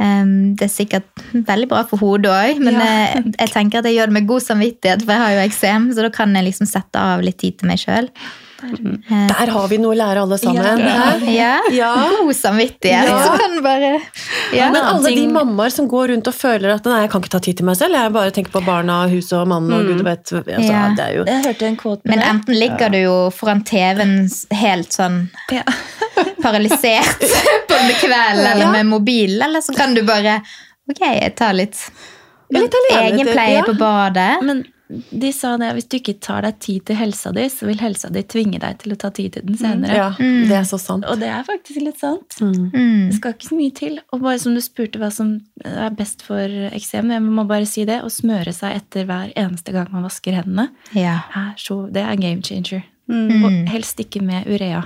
[0.00, 2.86] Um, det er sikkert veldig bra for hodet òg, men Ja.
[3.14, 5.92] jeg, jeg tenker at jeg gjør det med god samvittighet, for jeg har jo eksem,
[5.94, 8.08] så da kan jeg liksom sette av litt tid til meg sjøl.
[8.64, 10.80] Der har vi noe å lære alle sammen.
[10.80, 11.08] Ja.
[11.28, 11.90] Ja, Ja.
[12.16, 13.10] god samvittighet.
[13.10, 13.18] Ja.
[13.26, 13.90] Så kan bare
[14.56, 14.70] ja.
[14.72, 17.40] Men alle de mammaer som går rundt og føler at nei, jeg kan ikke ta
[17.44, 20.32] tid til meg selv, jeg bare tenker på barna, huset og mannen og gud vet
[20.32, 20.88] altså, Ja.
[20.96, 24.16] Det er jo Jeg hørte en quote på Men enten ligger du jo foran TV-en
[24.64, 25.62] helt sånn Ja.
[26.42, 27.24] Paralysert
[27.68, 30.40] på en kveld eller med mobilen, eller så kan du bare
[30.90, 31.78] Ok, jeg tar litt
[32.52, 33.62] Litt alene, egenpleie ja.
[33.64, 34.42] på badet.
[34.44, 34.58] Men
[35.10, 38.10] de sa det, hvis du ikke tar deg tid til helsa di, så vil helsa
[38.12, 39.96] di tvinge deg til å ta tid til den senere.
[39.96, 41.06] Ja, det er så sant.
[41.08, 42.36] Og det er faktisk litt sant.
[42.44, 43.08] Mm.
[43.08, 43.96] Det skal ikke så mye til.
[44.12, 45.32] Og bare som du spurte hva som
[45.64, 49.72] er best for eksem, jeg må bare si det, å smøre seg etter hver eneste
[49.74, 51.22] gang man vasker hendene, Ja.
[51.32, 52.84] er så, det er game changer.
[53.08, 53.40] Mm.
[53.40, 54.84] Og helst ikke med urea.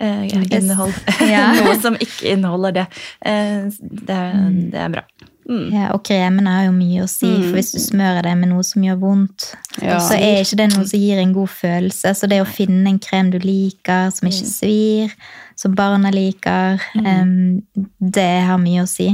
[0.00, 0.94] Eh, innhold.
[1.26, 1.48] Ja.
[1.58, 2.86] Noe som ikke inneholder det.
[3.26, 5.02] Eh, det, er, det er bra.
[5.48, 5.70] Mm.
[5.72, 8.62] Ja, og kremene har jo mye å si, for hvis du smører det med noe
[8.68, 9.46] som gjør vondt,
[9.80, 9.96] Ja.
[10.04, 12.12] så er ikke det noe som gir en god følelse.
[12.20, 15.14] Så det å finne en krem du liker, som ikke svir,
[15.56, 17.62] som barna liker, em,
[17.98, 19.08] det har mye å si.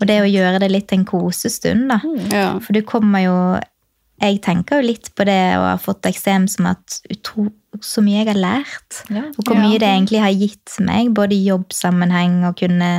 [0.00, 2.00] Og det å gjøre det litt en kosestund, da.
[2.32, 2.48] Ja.
[2.64, 3.36] For du kommer jo
[4.22, 7.48] Jeg tenker jo litt på det å ha fått eksem som at utro,
[7.82, 9.02] så mye jeg har lært.
[9.10, 9.26] Ja.
[9.34, 12.90] Og hvor mye det egentlig har gitt meg, både i jobbsammenheng og kunne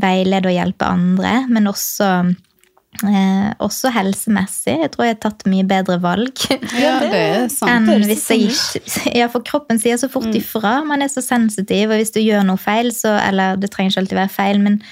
[0.00, 2.10] veilede og hjelpe andre, men også,
[3.08, 4.76] eh, også helsemessig.
[4.84, 6.46] Jeg tror jeg har tatt mye bedre valg.
[6.78, 6.96] ja,
[7.72, 10.78] enn hvis jeg ikke Ja, for kroppen sier så fort ifra.
[10.86, 14.04] Man er så sensitiv, og hvis du gjør noe feil, så Eller det trenger ikke
[14.04, 14.82] alltid være feil, men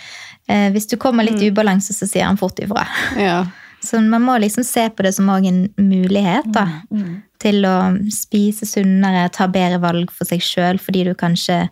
[0.48, 2.88] eh, hvis du kommer litt i ubalanse, så sier han fort ifra.
[3.20, 3.44] Ja.
[3.84, 6.64] Så man må liksom se på det som òg en mulighet da,
[7.44, 7.74] til å
[8.14, 11.68] spise sunnere, ta bedre valg for seg sjøl, fordi du kanskje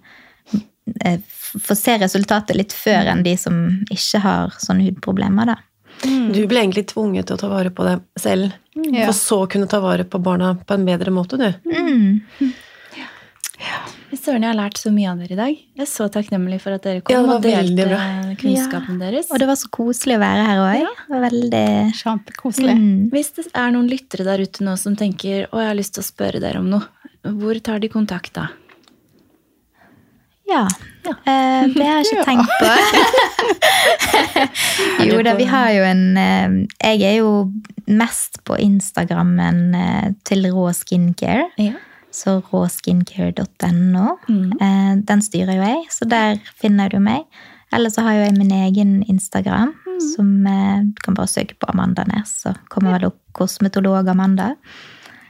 [1.05, 1.19] eh,
[1.57, 5.47] får se resultatet litt før enn de som ikke har sånne hudproblemer.
[5.55, 5.57] da.
[6.03, 9.07] Du ble egentlig tvunget til å ta vare på deg selv, Ja.
[9.07, 11.53] for så å kunne ta vare på barna på en bedre måte, du.
[11.71, 12.53] Mm.
[14.13, 15.53] Søren, jeg har lært så mye av dere i dag.
[15.79, 17.87] Jeg er så takknemlig for at dere kom Ja, og delte
[18.41, 19.31] kunnskapen deres.
[19.33, 21.05] Og det var så koselig å være her òg.
[21.25, 21.63] Veldig
[21.97, 22.75] Kjempekoselig.
[22.77, 22.99] mm.
[23.15, 26.05] Hvis det er noen lyttere der ute nå som tenker å, jeg har lyst til
[26.05, 26.85] å spørre dere om noe,
[27.41, 28.49] hvor tar de kontakt da?
[30.51, 30.67] Ja.
[31.09, 32.69] Eh, det har jeg ikke tenkt på.
[35.09, 37.31] jo da, vi har jo en eh, Jeg er jo
[37.89, 41.49] mest på Instagrammen eh, til Rå Skincare.
[41.63, 41.79] Ja.
[42.13, 44.07] Så råskincare.no.
[44.29, 44.53] Mm.
[44.61, 47.25] Eh, den styrer jo jeg, så der finner du meg.
[47.73, 49.73] Eller så har jo jeg min egen Instagram,
[50.13, 54.53] som eh, du kan bare søke på Amanda Nes, så kommer vel opp kosmetolog Amanda.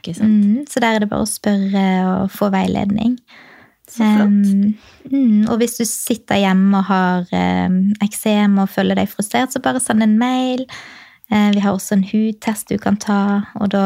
[0.03, 3.15] Mm, så der er det bare å spørre og få veiledning.
[3.87, 4.27] Så flott.
[4.27, 4.73] Um,
[5.11, 7.31] mm, og hvis du sitter hjemme og har
[7.69, 10.65] um, eksem og føler deg frustrert, så bare send en mail.
[11.31, 13.21] Uh, vi har også en hudtest du kan ta,
[13.59, 13.85] og da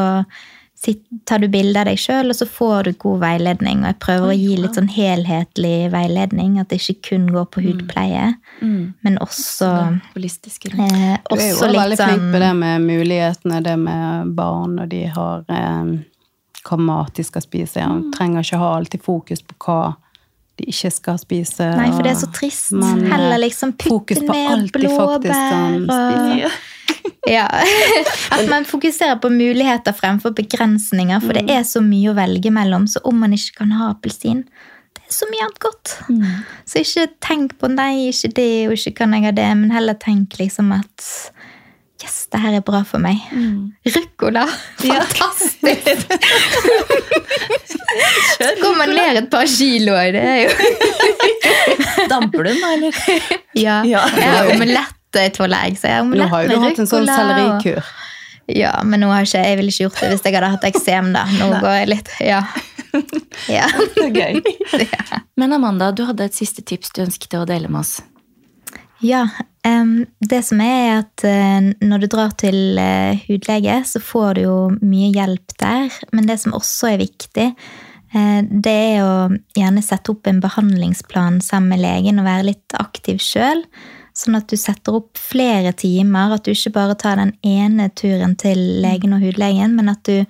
[1.26, 3.80] tar du bilde av deg sjøl, og så får du god veiledning.
[3.82, 7.64] Og jeg prøver å gi litt sånn helhetlig veiledning, at det ikke kun går på
[7.66, 8.94] hudpleie, Mm.
[9.04, 10.70] men også, holistiske.
[10.74, 14.78] eh, Du er jo veldig litt flink sånn på det med mulighetene, det med barn,
[14.80, 15.98] og de har eh,
[16.68, 17.76] hva mat de skal spise.
[17.76, 17.88] Mm.
[17.88, 19.96] Han trenger ikke ha alltid fokus på hva
[20.58, 21.76] de ikke skal spise.
[21.76, 22.72] Nei, for det er så trist.
[22.72, 26.50] men, Heller liksom fokus putte på ned blåbær og
[27.28, 27.44] Ja.
[28.32, 31.46] At man fokuserer på muligheter fremfor begrensninger, for Mm.
[31.46, 32.86] det er så mye å velge mellom.
[32.88, 34.44] Så om man ikke kan ha appelsin
[34.96, 35.92] Det er så mye annet godt.
[36.08, 36.24] Mm.
[36.64, 39.94] Så ikke tenk på nei, ikke det, og ikke kan jeg ha det, men heller
[40.00, 41.04] tenk liksom at
[41.98, 43.18] Yes, det her er bra for meg.
[43.34, 43.72] Mm.
[43.90, 44.44] Ruccola!
[44.78, 45.58] Fantastisk!
[48.38, 50.50] Så går man ned et par kilo, det er jo
[52.08, 52.92] Damper du den, da, eller?
[53.58, 53.80] Ja.
[53.88, 54.04] Ja.
[54.14, 57.82] Har omelett jeg har Nå har jo du hatt en sånn og- sellerikur.
[58.48, 61.12] Ja, men nå har ikke, jeg ville ikke gjort det hvis jeg hadde hatt eksem,
[61.12, 61.24] da.
[61.36, 62.42] Nå går jeg litt Ja.
[63.58, 63.66] ja.
[63.96, 64.40] Gøy.
[65.36, 67.98] Men Amanda, du hadde et siste tips du ønsket å dele med oss.
[69.04, 69.26] Ja,
[69.68, 74.38] Um, det som er er at uh, når du drar til uh, hudlege, så får
[74.38, 75.92] du jo mye hjelp der.
[76.14, 77.48] Men det som også er viktig,
[78.14, 79.12] uh, det er å
[79.58, 83.64] gjerne sette opp en behandlingsplan sammen med legen og være litt aktiv sjøl.
[84.18, 88.34] Sånn at du setter opp flere timer, at du ikke bare tar den ene turen
[88.40, 90.24] til legen og hudlegen, men at du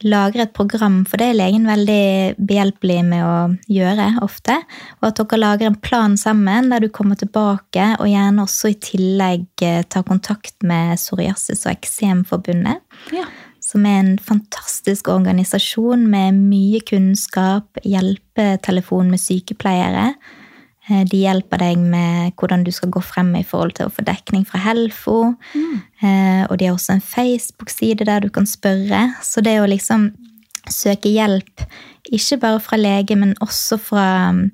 [0.00, 3.34] lager et program, for det er legen veldig behjelpelig med å
[3.70, 4.56] gjøre ofte.
[5.00, 8.80] Og at dere lager en plan sammen der du kommer tilbake, og gjerne også i
[8.80, 12.82] tillegg eh, tar kontakt med Psoriasis og Eksemforbundet.
[13.14, 13.28] Ja.
[13.62, 20.14] Som er en fantastisk organisasjon med mye kunnskap, hjelpetelefon med sykepleiere.
[20.90, 24.02] Eh, De hjelper deg med hvordan du skal gå frem i forhold til å få
[24.04, 25.34] dekning fra Helfo.
[25.54, 25.78] Mm.
[26.50, 29.14] Og de har også en Facebook-side der du kan spørre.
[29.22, 30.10] Så det å liksom
[30.70, 31.62] søke hjelp,
[32.10, 34.46] ikke bare fra lege, men også fra mm,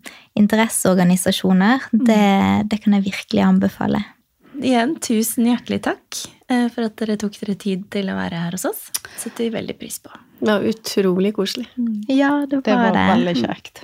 [0.76, 4.02] interesseorganisasjoner, det, det kan jeg virkelig anbefale.
[4.56, 8.54] Igjen, tusen hjertelig takk eh, for at dere tok dere tid til å være her
[8.56, 8.86] hos oss.
[9.20, 10.12] Setter vi veldig pris på.
[10.40, 11.66] Det var utrolig koselig.
[12.12, 13.06] Ja, det var Det var var det.
[13.12, 13.82] veldig kjekt.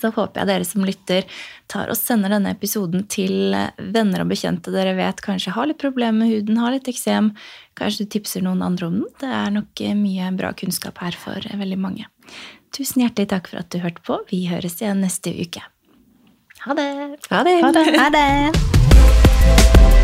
[0.00, 1.26] Så håper jeg dere som lytter,
[1.70, 6.24] tar og sender denne episoden til venner og bekjente dere vet kanskje har litt problemer
[6.24, 7.32] med huden, har litt eksem.
[7.78, 9.10] Kanskje du tipser noen andre om den.
[9.20, 12.08] Det er nok mye bra kunnskap her for veldig mange.
[12.76, 14.20] Tusen hjertelig takk for at du hørte på.
[14.30, 15.64] Vi høres igjen neste uke.
[16.66, 16.90] Ha det!
[17.30, 17.56] Ha det!
[17.64, 17.88] Ha det.
[17.98, 19.99] Ha det.